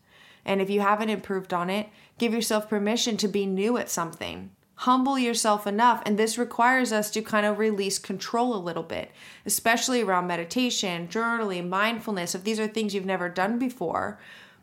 And 0.44 0.62
if 0.62 0.70
you 0.70 0.80
haven't 0.80 1.10
improved 1.10 1.52
on 1.52 1.70
it 1.70 1.88
give 2.18 2.32
yourself 2.32 2.68
permission 2.68 3.16
to 3.18 3.28
be 3.28 3.46
new 3.46 3.76
at 3.76 3.90
something. 3.90 4.50
Humble 4.82 5.18
yourself 5.18 5.66
enough 5.66 6.02
and 6.06 6.18
this 6.18 6.38
requires 6.38 6.92
us 6.92 7.10
to 7.10 7.22
kind 7.22 7.46
of 7.46 7.58
release 7.58 7.98
control 7.98 8.54
a 8.54 8.56
little 8.56 8.82
bit 8.82 9.12
especially 9.46 10.02
around 10.02 10.26
meditation 10.26 11.08
journaling 11.08 11.68
mindfulness 11.68 12.34
if 12.34 12.44
these 12.44 12.60
are 12.60 12.68
things 12.68 12.94
you've 12.94 13.04
never 13.04 13.28
done 13.28 13.58
before. 13.58 14.18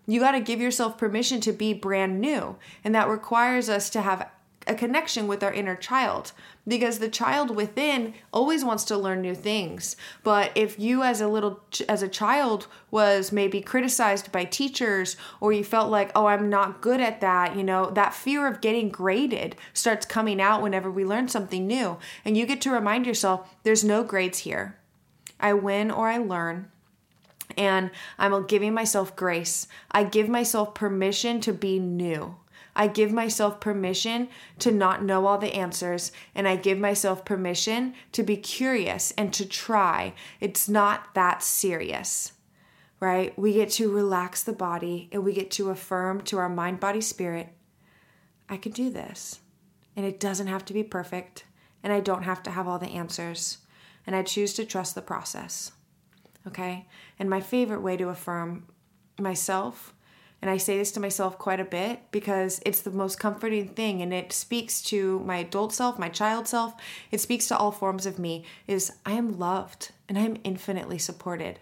You 0.08 0.19
got 0.19 0.32
to 0.32 0.39
give 0.39 0.62
yourself 0.62 0.97
permission 0.97 1.41
to 1.41 1.51
be 1.51 1.73
brand 1.73 2.19
new 2.19 2.58
and 2.84 2.93
that 2.93 3.08
requires 3.08 3.69
us 3.69 3.89
to 3.91 4.01
have 4.01 4.30
a 4.67 4.75
connection 4.75 5.28
with 5.28 5.43
our 5.43 5.54
inner 5.54 5.75
child 5.75 6.32
because 6.67 6.99
the 6.99 7.10
child 7.10 7.56
within 7.56 8.13
always 8.34 8.65
wants 8.65 8.84
to 8.84 8.97
learn 8.97 9.21
new 9.21 9.36
things 9.36 9.95
but 10.23 10.51
if 10.56 10.80
you 10.80 11.04
as 11.04 11.21
a 11.21 11.28
little 11.28 11.60
as 11.88 12.01
a 12.01 12.08
child 12.08 12.67
was 12.89 13.32
maybe 13.32 13.62
criticized 13.62 14.32
by 14.32 14.43
teachers 14.43 15.15
or 15.39 15.51
you 15.54 15.63
felt 15.63 15.91
like 15.91 16.12
oh 16.15 16.25
I'm 16.25 16.49
not 16.49 16.82
good 16.82 16.99
at 16.99 17.21
that 17.21 17.56
you 17.56 17.63
know 17.63 17.89
that 17.91 18.13
fear 18.13 18.47
of 18.47 18.62
getting 18.62 18.89
graded 18.89 19.56
starts 19.73 20.06
coming 20.06 20.41
out 20.41 20.62
whenever 20.62 20.89
we 20.89 21.06
learn 21.06 21.28
something 21.28 21.67
new 21.67 21.97
and 22.23 22.36
you 22.36 22.45
get 22.45 22.62
to 22.62 22.71
remind 22.71 23.06
yourself 23.06 23.56
there's 23.63 23.84
no 23.84 24.04
grades 24.04 24.39
here 24.39 24.78
I 25.39 25.54
win 25.54 25.91
or 25.91 26.08
I 26.08 26.17
learn 26.17 26.71
and 27.58 27.91
I'm 28.17 28.45
giving 28.47 28.73
myself 28.73 29.15
grace. 29.15 29.67
I 29.91 30.04
give 30.04 30.28
myself 30.28 30.73
permission 30.73 31.39
to 31.41 31.54
be 31.54 31.80
new. 31.80 32.36
I 32.75 32.88
give 32.88 33.11
myself 33.11 33.59
permission 33.59 34.27
to 34.59 34.71
not 34.71 35.03
know 35.03 35.25
all 35.25 35.38
the 35.38 35.53
answers, 35.53 36.11
and 36.33 36.47
I 36.47 36.57
give 36.57 36.77
myself 36.77 37.23
permission 37.23 37.93
to 38.11 38.23
be 38.23 38.38
curious 38.38 39.11
and 39.17 39.33
to 39.33 39.45
try. 39.45 40.13
It's 40.39 40.67
not 40.67 41.13
that 41.13 41.41
serious, 41.41 42.33
right? 42.99 43.38
We 43.39 43.53
get 43.53 43.69
to 43.71 43.91
relax 43.91 44.43
the 44.43 44.53
body 44.53 45.09
and 45.11 45.23
we 45.23 45.33
get 45.33 45.51
to 45.51 45.69
affirm 45.69 46.21
to 46.23 46.38
our 46.38 46.49
mind, 46.49 46.79
body, 46.79 47.01
spirit 47.01 47.49
I 48.47 48.57
can 48.57 48.71
do 48.71 48.89
this. 48.89 49.39
And 49.95 50.05
it 50.05 50.19
doesn't 50.19 50.47
have 50.47 50.65
to 50.65 50.73
be 50.73 50.83
perfect, 50.83 51.45
and 51.81 51.91
I 51.91 51.99
don't 51.99 52.23
have 52.23 52.43
to 52.43 52.51
have 52.51 52.67
all 52.67 52.77
the 52.77 52.89
answers, 52.89 53.59
and 54.05 54.15
I 54.15 54.21
choose 54.23 54.53
to 54.55 54.65
trust 54.65 54.93
the 54.93 55.01
process. 55.01 55.71
Okay? 56.45 56.88
And 57.17 57.29
my 57.29 57.41
favorite 57.41 57.81
way 57.81 57.97
to 57.97 58.09
affirm 58.09 58.67
myself 59.19 59.94
and 60.45 60.51
I 60.51 60.58
say 60.58 60.77
this 60.77 60.91
to 60.91 60.99
myself 60.99 61.39
quite 61.39 61.60
a 61.60 61.65
bit 61.65 62.01
because 62.12 62.62
it's 62.67 62.81
the 62.81 62.91
most 62.91 63.19
comforting 63.19 63.69
thing 63.69 64.03
and 64.03 64.13
it 64.13 64.31
speaks 64.31 64.79
to 64.84 65.19
my 65.21 65.38
adult 65.38 65.73
self, 65.73 65.97
my 65.97 66.08
child 66.08 66.47
self. 66.47 66.75
It 67.10 67.19
speaks 67.19 67.47
to 67.47 67.58
all 67.58 67.71
forms 67.71 68.05
of 68.05 68.19
me 68.19 68.45
is 68.67 68.91
I 69.08 69.13
am 69.13 69.39
loved 69.39 69.89
and 70.08 70.19
I 70.19 70.21
am 70.21 70.38
infinitely 70.43 70.99
supported. 70.99 71.62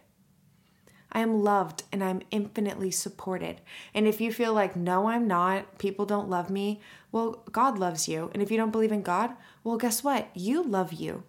I 1.13 1.21
am 1.21 1.45
loved 1.45 1.83
and 1.93 2.03
I'm 2.03 2.23
infinitely 2.29 2.91
supported. 2.91 3.61
And 3.93 4.05
if 4.05 4.19
you 4.19 4.33
feel 4.33 4.53
like, 4.53 4.75
no, 4.75 5.07
I'm 5.07 5.29
not, 5.29 5.77
people 5.77 6.05
don't 6.05 6.29
love 6.29 6.49
me, 6.49 6.81
well, 7.09 7.41
God 7.53 7.79
loves 7.79 8.09
you. 8.09 8.31
And 8.33 8.43
if 8.43 8.51
you 8.51 8.57
don't 8.57 8.71
believe 8.71 8.91
in 8.91 9.01
God, 9.01 9.31
well, 9.63 9.77
guess 9.77 10.03
what? 10.03 10.27
You 10.33 10.61
love 10.61 10.91
you, 10.91 11.23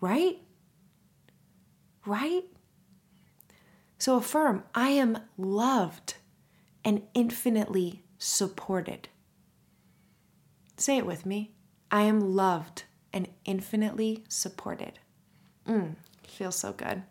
right? 0.00 0.38
Right? 2.06 2.44
So 3.98 4.16
affirm, 4.16 4.64
I 4.74 4.88
am 4.88 5.18
loved 5.36 6.14
and 6.86 7.02
infinitely 7.14 8.04
supported. 8.16 9.08
Say 10.76 10.96
it 10.96 11.04
with 11.04 11.26
me. 11.26 11.50
I 11.90 12.02
am 12.02 12.20
loved 12.20 12.84
and 13.12 13.28
infinitely 13.44 14.22
supported. 14.28 15.00
Mm, 15.68 15.96
feels 16.22 16.54
so 16.54 16.72
good. 16.72 17.02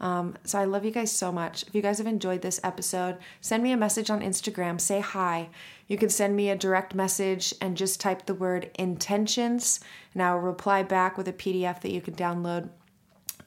Um, 0.00 0.36
so 0.44 0.58
I 0.58 0.64
love 0.64 0.84
you 0.84 0.90
guys 0.90 1.12
so 1.12 1.30
much. 1.30 1.62
If 1.62 1.74
you 1.74 1.82
guys 1.82 1.98
have 1.98 2.06
enjoyed 2.08 2.42
this 2.42 2.58
episode, 2.64 3.18
send 3.40 3.62
me 3.62 3.70
a 3.70 3.76
message 3.76 4.10
on 4.10 4.22
Instagram. 4.22 4.80
Say 4.80 4.98
hi. 4.98 5.50
You 5.86 5.96
can 5.96 6.08
send 6.08 6.34
me 6.34 6.50
a 6.50 6.56
direct 6.56 6.92
message 6.92 7.54
and 7.60 7.76
just 7.76 8.00
type 8.00 8.26
the 8.26 8.34
word 8.34 8.70
intentions, 8.74 9.78
and 10.14 10.22
I 10.22 10.32
will 10.32 10.40
reply 10.40 10.82
back 10.82 11.16
with 11.16 11.28
a 11.28 11.32
PDF 11.32 11.80
that 11.82 11.92
you 11.92 12.00
can 12.00 12.14
download 12.14 12.70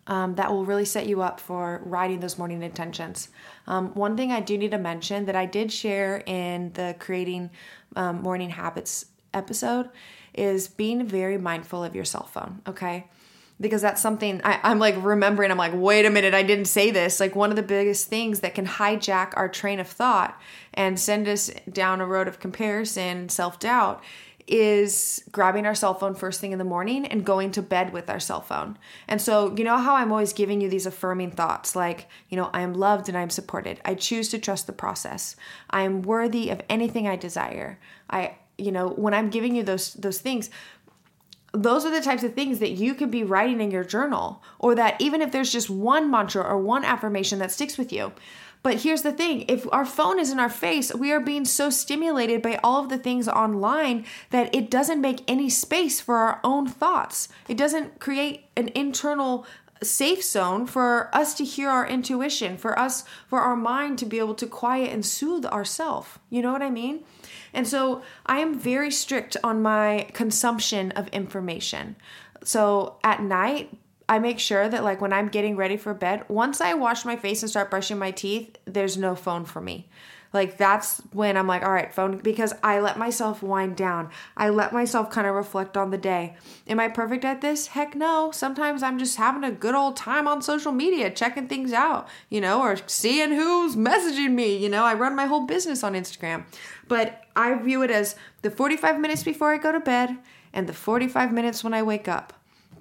um, 0.07 0.35
that 0.35 0.51
will 0.51 0.65
really 0.65 0.85
set 0.85 1.07
you 1.07 1.21
up 1.21 1.39
for 1.39 1.81
writing 1.85 2.19
those 2.19 2.37
morning 2.37 2.61
intentions. 2.61 3.29
Um, 3.67 3.93
one 3.93 4.17
thing 4.17 4.31
I 4.31 4.41
do 4.41 4.57
need 4.57 4.71
to 4.71 4.77
mention 4.77 5.25
that 5.25 5.35
I 5.35 5.45
did 5.45 5.71
share 5.71 6.23
in 6.25 6.73
the 6.73 6.95
creating 6.99 7.51
um, 7.95 8.21
morning 8.21 8.49
habits 8.49 9.05
episode 9.33 9.89
is 10.33 10.67
being 10.67 11.05
very 11.05 11.37
mindful 11.37 11.83
of 11.83 11.95
your 11.95 12.05
cell 12.05 12.25
phone, 12.25 12.61
okay? 12.67 13.07
Because 13.61 13.81
that's 13.81 14.01
something 14.01 14.41
I, 14.43 14.59
I'm 14.63 14.79
like 14.79 14.95
remembering. 14.97 15.51
I'm 15.51 15.57
like, 15.57 15.73
wait 15.75 16.05
a 16.05 16.09
minute, 16.09 16.33
I 16.33 16.43
didn't 16.43 16.65
say 16.65 16.91
this. 16.91 17.19
Like, 17.19 17.35
one 17.35 17.51
of 17.51 17.55
the 17.55 17.63
biggest 17.63 18.07
things 18.07 18.39
that 18.41 18.55
can 18.55 18.65
hijack 18.65 19.31
our 19.35 19.47
train 19.47 19.79
of 19.79 19.87
thought 19.87 20.37
and 20.73 20.99
send 20.99 21.27
us 21.27 21.49
down 21.71 22.01
a 22.01 22.05
road 22.05 22.27
of 22.27 22.39
comparison, 22.39 23.29
self 23.29 23.59
doubt, 23.59 24.03
is 24.47 25.23
grabbing 25.31 25.65
our 25.65 25.75
cell 25.75 25.93
phone 25.93 26.15
first 26.15 26.41
thing 26.41 26.51
in 26.51 26.57
the 26.57 26.65
morning 26.65 27.05
and 27.05 27.25
going 27.25 27.51
to 27.51 27.61
bed 27.61 27.93
with 27.93 28.09
our 28.09 28.19
cell 28.19 28.41
phone. 28.41 28.77
And 29.07 29.21
so, 29.21 29.55
you 29.55 29.63
know 29.63 29.77
how 29.77 29.95
I'm 29.95 30.11
always 30.11 30.33
giving 30.33 30.61
you 30.61 30.69
these 30.69 30.85
affirming 30.85 31.31
thoughts 31.31 31.75
like, 31.75 32.07
you 32.29 32.37
know, 32.37 32.49
I 32.53 32.61
am 32.61 32.73
loved 32.73 33.07
and 33.09 33.17
I'm 33.17 33.29
supported. 33.29 33.79
I 33.85 33.95
choose 33.95 34.29
to 34.29 34.39
trust 34.39 34.67
the 34.67 34.73
process. 34.73 35.35
I 35.69 35.83
am 35.83 36.01
worthy 36.01 36.49
of 36.49 36.61
anything 36.69 37.07
I 37.07 37.15
desire. 37.15 37.79
I, 38.09 38.35
you 38.57 38.71
know, 38.71 38.89
when 38.89 39.13
I'm 39.13 39.29
giving 39.29 39.55
you 39.55 39.63
those 39.63 39.93
those 39.93 40.19
things, 40.19 40.49
those 41.53 41.85
are 41.85 41.91
the 41.91 42.01
types 42.01 42.23
of 42.23 42.33
things 42.33 42.59
that 42.59 42.71
you 42.71 42.95
could 42.95 43.11
be 43.11 43.23
writing 43.23 43.61
in 43.61 43.71
your 43.71 43.83
journal 43.83 44.41
or 44.57 44.73
that 44.75 44.99
even 44.99 45.21
if 45.21 45.31
there's 45.31 45.51
just 45.51 45.69
one 45.69 46.09
mantra 46.09 46.43
or 46.43 46.57
one 46.57 46.83
affirmation 46.83 47.39
that 47.39 47.51
sticks 47.51 47.77
with 47.77 47.93
you 47.93 48.11
but 48.63 48.81
here's 48.81 49.01
the 49.01 49.11
thing 49.11 49.45
if 49.49 49.67
our 49.73 49.85
phone 49.85 50.19
is 50.19 50.31
in 50.31 50.39
our 50.39 50.49
face, 50.49 50.93
we 50.95 51.11
are 51.11 51.19
being 51.19 51.45
so 51.45 51.69
stimulated 51.69 52.41
by 52.41 52.59
all 52.63 52.81
of 52.81 52.89
the 52.89 52.97
things 52.97 53.27
online 53.27 54.05
that 54.29 54.55
it 54.55 54.71
doesn't 54.71 55.01
make 55.01 55.21
any 55.27 55.49
space 55.49 55.99
for 55.99 56.15
our 56.15 56.39
own 56.43 56.67
thoughts. 56.67 57.27
It 57.49 57.57
doesn't 57.57 57.99
create 57.99 58.45
an 58.55 58.69
internal 58.73 59.45
safe 59.83 60.23
zone 60.23 60.65
for 60.65 61.09
us 61.13 61.33
to 61.35 61.43
hear 61.43 61.69
our 61.69 61.85
intuition, 61.85 62.57
for 62.57 62.79
us, 62.79 63.03
for 63.27 63.41
our 63.41 63.57
mind 63.57 63.99
to 63.99 64.05
be 64.05 64.17
able 64.17 64.35
to 64.35 64.47
quiet 64.47 64.93
and 64.93 65.05
soothe 65.05 65.45
ourself. 65.45 66.19
You 66.29 66.41
know 66.41 66.53
what 66.53 66.61
I 66.61 66.69
mean? 66.69 67.03
And 67.53 67.67
so 67.67 68.01
I 68.25 68.39
am 68.39 68.57
very 68.57 68.91
strict 68.91 69.35
on 69.43 69.61
my 69.61 70.07
consumption 70.13 70.91
of 70.93 71.09
information. 71.09 71.97
So 72.43 72.97
at 73.03 73.21
night, 73.21 73.77
I 74.07 74.19
make 74.19 74.39
sure 74.39 74.67
that 74.67 74.83
like 74.83 75.01
when 75.01 75.13
I'm 75.13 75.29
getting 75.29 75.55
ready 75.55 75.77
for 75.77 75.93
bed, 75.93 76.25
once 76.27 76.61
I 76.61 76.73
wash 76.73 77.05
my 77.05 77.15
face 77.15 77.41
and 77.41 77.49
start 77.49 77.69
brushing 77.69 77.97
my 77.97 78.11
teeth, 78.11 78.57
there's 78.65 78.97
no 78.97 79.15
phone 79.15 79.45
for 79.45 79.61
me. 79.61 79.87
Like 80.33 80.57
that's 80.57 80.99
when 81.11 81.37
I'm 81.37 81.47
like, 81.47 81.63
all 81.63 81.71
right, 81.71 81.93
phone, 81.93 82.17
because 82.17 82.53
I 82.63 82.79
let 82.79 82.97
myself 82.97 83.43
wind 83.43 83.77
down. 83.77 84.09
I 84.35 84.49
let 84.49 84.73
myself 84.73 85.11
kind 85.11 85.27
of 85.27 85.35
reflect 85.35 85.77
on 85.77 85.91
the 85.91 85.97
day. 85.97 86.35
Am 86.67 86.79
I 86.79 86.87
perfect 86.87 87.23
at 87.23 87.41
this? 87.41 87.67
Heck 87.67 87.95
no. 87.95 88.31
Sometimes 88.31 88.81
I'm 88.81 88.97
just 88.97 89.17
having 89.17 89.43
a 89.43 89.51
good 89.51 89.75
old 89.75 89.95
time 89.95 90.27
on 90.27 90.41
social 90.41 90.71
media, 90.71 91.11
checking 91.11 91.47
things 91.47 91.71
out, 91.71 92.09
you 92.29 92.41
know, 92.41 92.61
or 92.61 92.77
seeing 92.87 93.31
who's 93.31 93.75
messaging 93.75 94.31
me. 94.31 94.57
You 94.57 94.69
know, 94.69 94.83
I 94.83 94.95
run 94.95 95.15
my 95.15 95.27
whole 95.27 95.45
business 95.45 95.83
on 95.83 95.93
Instagram. 95.93 96.45
But 96.87 97.23
I 97.35 97.53
view 97.53 97.83
it 97.83 97.91
as 97.91 98.15
the 98.41 98.49
45 98.49 98.99
minutes 98.99 99.23
before 99.23 99.53
I 99.53 99.57
go 99.57 99.71
to 99.71 99.79
bed 99.79 100.17
and 100.51 100.67
the 100.67 100.73
45 100.73 101.31
minutes 101.31 101.63
when 101.63 101.75
I 101.75 101.83
wake 101.83 102.07
up. 102.07 102.33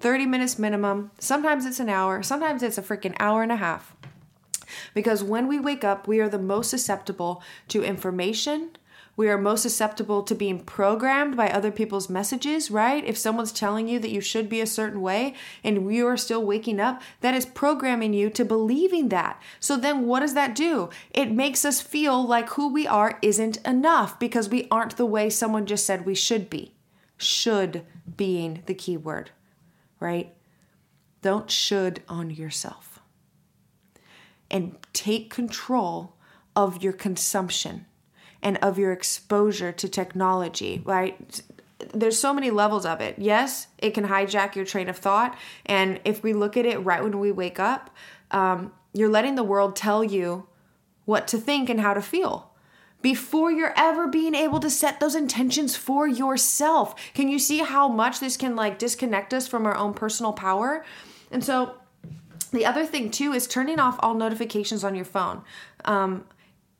30 0.02 0.26
minutes 0.26 0.58
minimum. 0.58 1.12
Sometimes 1.20 1.64
it's 1.64 1.78
an 1.78 1.88
hour, 1.88 2.24
sometimes 2.24 2.62
it's 2.64 2.76
a 2.76 2.82
freaking 2.82 3.14
hour 3.20 3.40
and 3.40 3.52
a 3.52 3.56
half. 3.56 3.94
Because 4.94 5.22
when 5.22 5.46
we 5.46 5.60
wake 5.60 5.84
up, 5.84 6.08
we 6.08 6.18
are 6.18 6.28
the 6.28 6.40
most 6.40 6.70
susceptible 6.70 7.40
to 7.68 7.84
information. 7.84 8.70
We 9.14 9.28
are 9.28 9.38
most 9.38 9.62
susceptible 9.62 10.24
to 10.24 10.34
being 10.34 10.58
programmed 10.58 11.36
by 11.36 11.50
other 11.50 11.70
people's 11.70 12.08
messages, 12.10 12.68
right? 12.68 13.04
If 13.04 13.16
someone's 13.16 13.52
telling 13.52 13.86
you 13.86 14.00
that 14.00 14.10
you 14.10 14.20
should 14.20 14.48
be 14.48 14.60
a 14.60 14.66
certain 14.66 15.02
way 15.02 15.34
and 15.62 15.94
you 15.94 16.08
are 16.08 16.16
still 16.16 16.44
waking 16.44 16.80
up, 16.80 17.00
that 17.20 17.34
is 17.34 17.46
programming 17.46 18.12
you 18.12 18.28
to 18.30 18.44
believing 18.44 19.10
that. 19.10 19.40
So 19.60 19.76
then 19.76 20.06
what 20.06 20.20
does 20.20 20.34
that 20.34 20.56
do? 20.56 20.90
It 21.12 21.30
makes 21.30 21.64
us 21.64 21.80
feel 21.80 22.26
like 22.26 22.48
who 22.50 22.72
we 22.72 22.88
are 22.88 23.18
isn't 23.22 23.58
enough 23.66 24.18
because 24.18 24.48
we 24.48 24.66
aren't 24.68 24.96
the 24.96 25.06
way 25.06 25.30
someone 25.30 25.66
just 25.66 25.86
said 25.86 26.04
we 26.04 26.16
should 26.16 26.50
be. 26.50 26.74
Should 27.18 27.84
being 28.16 28.64
the 28.66 28.74
key 28.74 28.96
word, 28.96 29.30
right? 30.02 30.34
Don't 31.22 31.50
should 31.50 32.02
on 32.08 32.30
yourself 32.30 32.98
and 34.50 34.76
take 34.92 35.30
control 35.30 36.16
of 36.54 36.82
your 36.82 36.92
consumption 36.92 37.86
and 38.42 38.58
of 38.58 38.78
your 38.78 38.92
exposure 38.92 39.70
to 39.72 39.88
technology, 39.88 40.82
right? 40.84 41.40
There's 41.94 42.18
so 42.18 42.34
many 42.34 42.50
levels 42.50 42.84
of 42.84 43.00
it. 43.00 43.14
Yes, 43.18 43.68
it 43.78 43.92
can 43.94 44.08
hijack 44.08 44.56
your 44.56 44.64
train 44.64 44.88
of 44.88 44.98
thought. 44.98 45.38
And 45.64 46.00
if 46.04 46.22
we 46.22 46.32
look 46.32 46.56
at 46.56 46.66
it 46.66 46.78
right 46.78 47.02
when 47.02 47.18
we 47.20 47.30
wake 47.30 47.60
up, 47.60 47.90
um, 48.32 48.72
you're 48.92 49.08
letting 49.08 49.36
the 49.36 49.44
world 49.44 49.76
tell 49.76 50.02
you 50.02 50.48
what 51.04 51.28
to 51.28 51.38
think 51.38 51.70
and 51.70 51.80
how 51.80 51.94
to 51.94 52.02
feel 52.02 52.51
before 53.02 53.50
you're 53.50 53.74
ever 53.76 54.06
being 54.06 54.34
able 54.34 54.60
to 54.60 54.70
set 54.70 55.00
those 55.00 55.14
intentions 55.14 55.76
for 55.76 56.06
yourself. 56.06 56.94
Can 57.14 57.28
you 57.28 57.38
see 57.38 57.58
how 57.58 57.88
much 57.88 58.20
this 58.20 58.36
can 58.36 58.56
like 58.56 58.78
disconnect 58.78 59.34
us 59.34 59.46
from 59.46 59.66
our 59.66 59.76
own 59.76 59.92
personal 59.92 60.32
power? 60.32 60.84
And 61.30 61.44
so 61.44 61.74
the 62.52 62.64
other 62.64 62.86
thing 62.86 63.10
too 63.10 63.32
is 63.32 63.46
turning 63.46 63.80
off 63.80 63.96
all 64.00 64.14
notifications 64.14 64.84
on 64.84 64.94
your 64.94 65.04
phone. 65.04 65.42
Um, 65.84 66.24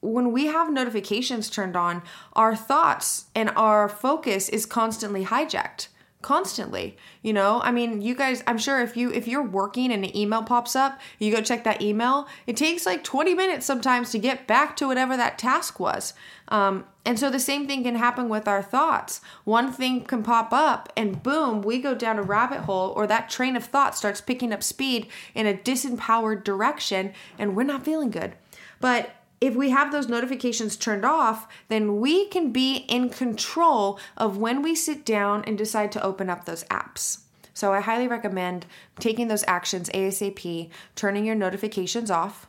when 0.00 0.32
we 0.32 0.46
have 0.46 0.72
notifications 0.72 1.48
turned 1.48 1.76
on, 1.76 2.02
our 2.32 2.56
thoughts 2.56 3.26
and 3.34 3.50
our 3.50 3.88
focus 3.88 4.48
is 4.48 4.66
constantly 4.66 5.24
hijacked 5.24 5.88
constantly 6.22 6.96
you 7.22 7.32
know? 7.32 7.60
I 7.62 7.70
mean 7.70 8.00
you 8.02 8.14
guys 8.14 8.42
i'm 8.46 8.58
sure 8.58 8.80
if 8.80 8.96
you 8.96 9.12
if 9.12 9.28
you're 9.28 9.42
working 9.42 9.92
and 9.92 10.04
an 10.04 10.16
email 10.16 10.42
pops 10.42 10.74
up 10.74 11.00
you 11.18 11.30
go 11.32 11.40
check 11.42 11.64
that 11.64 11.82
email 11.82 12.26
it 12.46 12.56
takes 12.56 12.86
like 12.86 13.04
20 13.04 13.34
minutes 13.34 13.66
sometimes 13.66 14.10
to 14.10 14.18
get 14.18 14.46
back 14.46 14.76
to 14.76 14.86
whatever 14.86 15.16
that 15.16 15.38
task 15.38 15.78
was. 15.80 16.14
Um, 16.48 16.84
and 17.04 17.18
so 17.18 17.30
the 17.30 17.40
same 17.40 17.66
thing 17.66 17.82
can 17.82 17.96
happen 17.96 18.28
with 18.28 18.46
our 18.46 18.62
thoughts. 18.62 19.20
One 19.44 19.72
thing 19.72 20.02
can 20.02 20.22
pop 20.22 20.52
up 20.52 20.92
and 20.96 21.22
boom 21.22 21.62
we 21.62 21.80
go 21.80 21.94
down 21.94 22.18
a 22.18 22.22
rabbit 22.22 22.60
hole 22.60 22.92
or 22.96 23.06
that 23.06 23.30
train 23.30 23.56
of 23.56 23.64
thought 23.64 23.96
starts 23.96 24.20
picking 24.20 24.52
up 24.52 24.62
speed 24.62 25.08
in 25.34 25.46
a 25.46 25.54
disempowered 25.54 26.44
direction 26.44 27.12
and 27.38 27.56
we're 27.56 27.62
not 27.64 27.84
feeling 27.84 28.10
good. 28.10 28.34
But 28.80 29.14
if 29.42 29.56
we 29.56 29.70
have 29.70 29.90
those 29.90 30.08
notifications 30.08 30.76
turned 30.76 31.04
off, 31.04 31.48
then 31.66 31.98
we 31.98 32.28
can 32.28 32.52
be 32.52 32.86
in 32.88 33.08
control 33.08 33.98
of 34.16 34.36
when 34.36 34.62
we 34.62 34.72
sit 34.72 35.04
down 35.04 35.42
and 35.48 35.58
decide 35.58 35.90
to 35.90 36.02
open 36.04 36.30
up 36.30 36.44
those 36.44 36.62
apps. 36.64 37.22
So 37.52 37.72
I 37.72 37.80
highly 37.80 38.06
recommend 38.06 38.66
taking 39.00 39.26
those 39.26 39.42
actions 39.48 39.90
ASAP, 39.90 40.70
turning 40.94 41.26
your 41.26 41.34
notifications 41.34 42.08
off. 42.08 42.46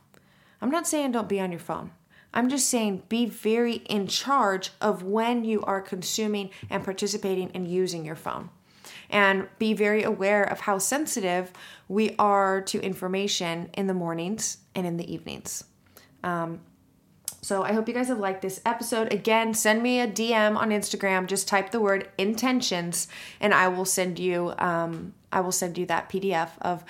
I'm 0.62 0.70
not 0.70 0.86
saying 0.86 1.14
don't 1.14 1.28
be 1.28 1.42
on 1.42 1.52
your 1.52 1.60
phone. 1.60 1.90
I'm 2.32 2.48
just 2.48 2.70
saying 2.70 3.02
be 3.10 3.26
very 3.26 3.78
in 3.90 4.06
charge 4.06 4.70
of 4.80 5.02
when 5.02 5.44
you 5.44 5.64
are 5.64 5.82
consuming 5.82 6.52
and 6.70 6.84
participating 6.84 7.50
and 7.56 7.68
using 7.68 8.06
your 8.06 8.16
phone. 8.16 8.52
And 9.10 9.48
be 9.58 9.74
very 9.74 10.04
aware 10.04 10.44
of 10.44 10.60
how 10.60 10.78
sensitive 10.78 11.54
we 11.88 12.16
are 12.20 12.62
to 12.62 12.80
information 12.82 13.72
in 13.74 13.88
the 13.88 13.96
mornings 13.96 14.60
and 14.76 14.86
in 14.86 14.98
the 14.98 15.12
evenings. 15.12 15.64
Um, 16.24 16.62
so 17.44 17.62
I 17.62 17.74
hope 17.74 17.90
you 17.90 17.94
guys 17.94 18.08
have 18.08 18.20
liked 18.20 18.42
this 18.42 18.62
episode. 18.66 19.12
Again, 19.12 19.54
send 19.54 19.84
me 19.84 20.00
a 20.00 20.08
DM 20.08 20.56
on 20.56 20.70
Instagram. 20.70 21.28
Just 21.28 21.46
type 21.46 21.72
the 21.72 21.82
word 21.82 22.10
intentions, 22.18 23.10
and 23.42 23.54
I 23.54 23.68
will 23.68 23.84
send 23.84 24.18
you. 24.18 24.54
Um, 24.58 25.14
I 25.30 25.42
will 25.42 25.52
send 25.52 25.78
you 25.78 25.86
that 25.88 26.10
PDF 26.10 26.52
of 26.62 26.86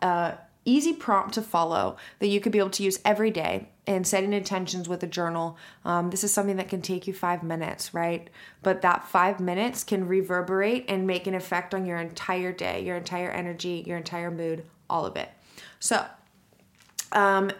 uh, 0.00 0.32
easy 0.64 0.94
prompt 0.94 1.34
to 1.34 1.42
follow 1.42 1.96
that 2.20 2.28
you 2.28 2.40
could 2.40 2.52
be 2.52 2.58
able 2.58 2.70
to 2.70 2.82
use 2.82 2.98
every 3.04 3.30
day 3.30 3.68
and 3.86 4.06
setting 4.06 4.32
intentions 4.32 4.88
with 4.88 5.02
a 5.02 5.06
journal. 5.06 5.58
Um, 5.84 6.08
this 6.08 6.24
is 6.24 6.32
something 6.32 6.56
that 6.56 6.68
can 6.68 6.80
take 6.80 7.06
you 7.06 7.12
five 7.12 7.42
minutes, 7.42 7.92
right? 7.92 8.30
But 8.62 8.80
that 8.82 9.06
five 9.08 9.40
minutes 9.40 9.84
can 9.84 10.08
reverberate 10.08 10.86
and 10.88 11.06
make 11.06 11.26
an 11.26 11.34
effect 11.34 11.74
on 11.74 11.84
your 11.84 11.98
entire 11.98 12.52
day, 12.52 12.82
your 12.82 12.96
entire 12.96 13.30
energy, 13.30 13.84
your 13.86 13.98
entire 13.98 14.30
mood, 14.30 14.64
all 14.88 15.04
of 15.04 15.16
it. 15.16 15.30
So, 15.80 16.04
um, 17.12 17.50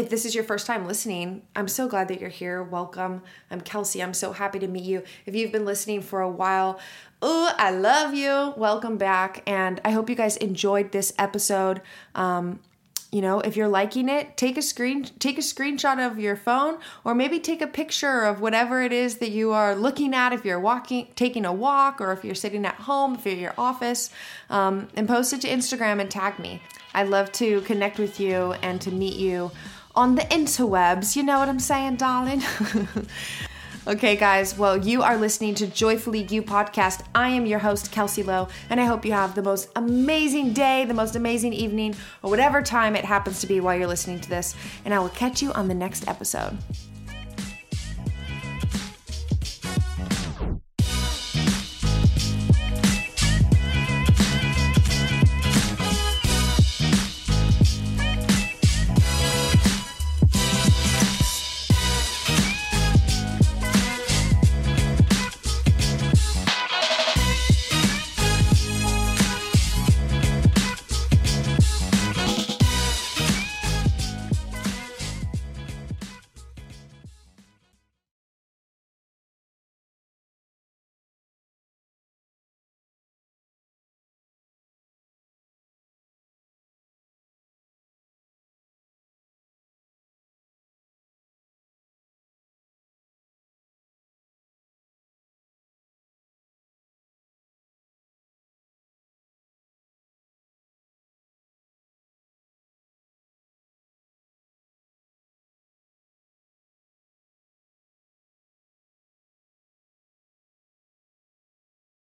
if 0.00 0.08
this 0.08 0.24
is 0.24 0.34
your 0.34 0.44
first 0.44 0.66
time 0.66 0.86
listening, 0.86 1.42
I'm 1.54 1.68
so 1.68 1.86
glad 1.86 2.08
that 2.08 2.20
you're 2.20 2.30
here. 2.30 2.62
Welcome. 2.62 3.22
I'm 3.50 3.60
Kelsey. 3.60 4.02
I'm 4.02 4.14
so 4.14 4.32
happy 4.32 4.58
to 4.58 4.66
meet 4.66 4.84
you. 4.84 5.02
If 5.26 5.34
you've 5.34 5.52
been 5.52 5.66
listening 5.66 6.00
for 6.00 6.22
a 6.22 6.28
while, 6.28 6.80
oh, 7.20 7.52
I 7.58 7.70
love 7.70 8.14
you. 8.14 8.54
Welcome 8.56 8.96
back. 8.96 9.42
And 9.46 9.78
I 9.84 9.90
hope 9.90 10.08
you 10.08 10.16
guys 10.16 10.38
enjoyed 10.38 10.92
this 10.92 11.12
episode. 11.18 11.82
Um, 12.14 12.60
you 13.12 13.20
know, 13.20 13.40
if 13.40 13.56
you're 13.56 13.68
liking 13.68 14.08
it, 14.08 14.36
take 14.36 14.56
a 14.56 14.62
screen 14.62 15.04
take 15.18 15.36
a 15.36 15.42
screenshot 15.42 16.04
of 16.04 16.18
your 16.18 16.36
phone 16.36 16.78
or 17.04 17.14
maybe 17.14 17.38
take 17.38 17.60
a 17.60 17.66
picture 17.66 18.22
of 18.22 18.40
whatever 18.40 18.80
it 18.82 18.92
is 18.92 19.18
that 19.18 19.30
you 19.30 19.52
are 19.52 19.74
looking 19.74 20.14
at 20.14 20.32
if 20.32 20.44
you're 20.44 20.60
walking 20.60 21.08
taking 21.16 21.44
a 21.44 21.52
walk 21.52 22.00
or 22.00 22.12
if 22.12 22.24
you're 22.24 22.34
sitting 22.36 22.64
at 22.64 22.76
home, 22.76 23.16
if 23.16 23.26
you're 23.26 23.34
at 23.34 23.40
your 23.40 23.54
office, 23.58 24.10
um, 24.48 24.88
and 24.94 25.08
post 25.08 25.32
it 25.32 25.40
to 25.42 25.48
Instagram 25.48 26.00
and 26.00 26.10
tag 26.10 26.38
me. 26.38 26.62
I'd 26.94 27.08
love 27.08 27.30
to 27.32 27.60
connect 27.62 27.98
with 27.98 28.18
you 28.18 28.52
and 28.62 28.80
to 28.80 28.90
meet 28.90 29.16
you 29.16 29.50
on 29.94 30.14
the 30.14 30.22
interwebs. 30.22 31.16
You 31.16 31.22
know 31.22 31.38
what 31.38 31.48
I'm 31.48 31.60
saying, 31.60 31.96
darling? 31.96 32.42
okay, 33.86 34.16
guys, 34.16 34.56
well, 34.56 34.76
you 34.76 35.02
are 35.02 35.16
listening 35.16 35.54
to 35.56 35.66
Joyfully 35.66 36.22
You 36.24 36.42
podcast. 36.42 37.04
I 37.14 37.30
am 37.30 37.46
your 37.46 37.58
host, 37.58 37.90
Kelsey 37.92 38.22
Lowe, 38.22 38.48
and 38.68 38.80
I 38.80 38.84
hope 38.84 39.04
you 39.04 39.12
have 39.12 39.34
the 39.34 39.42
most 39.42 39.70
amazing 39.76 40.52
day, 40.52 40.84
the 40.84 40.94
most 40.94 41.16
amazing 41.16 41.52
evening, 41.52 41.94
or 42.22 42.30
whatever 42.30 42.62
time 42.62 42.96
it 42.96 43.04
happens 43.04 43.40
to 43.40 43.46
be 43.46 43.60
while 43.60 43.76
you're 43.76 43.86
listening 43.86 44.20
to 44.20 44.28
this. 44.28 44.54
And 44.84 44.94
I 44.94 44.98
will 44.98 45.08
catch 45.10 45.42
you 45.42 45.52
on 45.52 45.68
the 45.68 45.74
next 45.74 46.06
episode. 46.08 46.58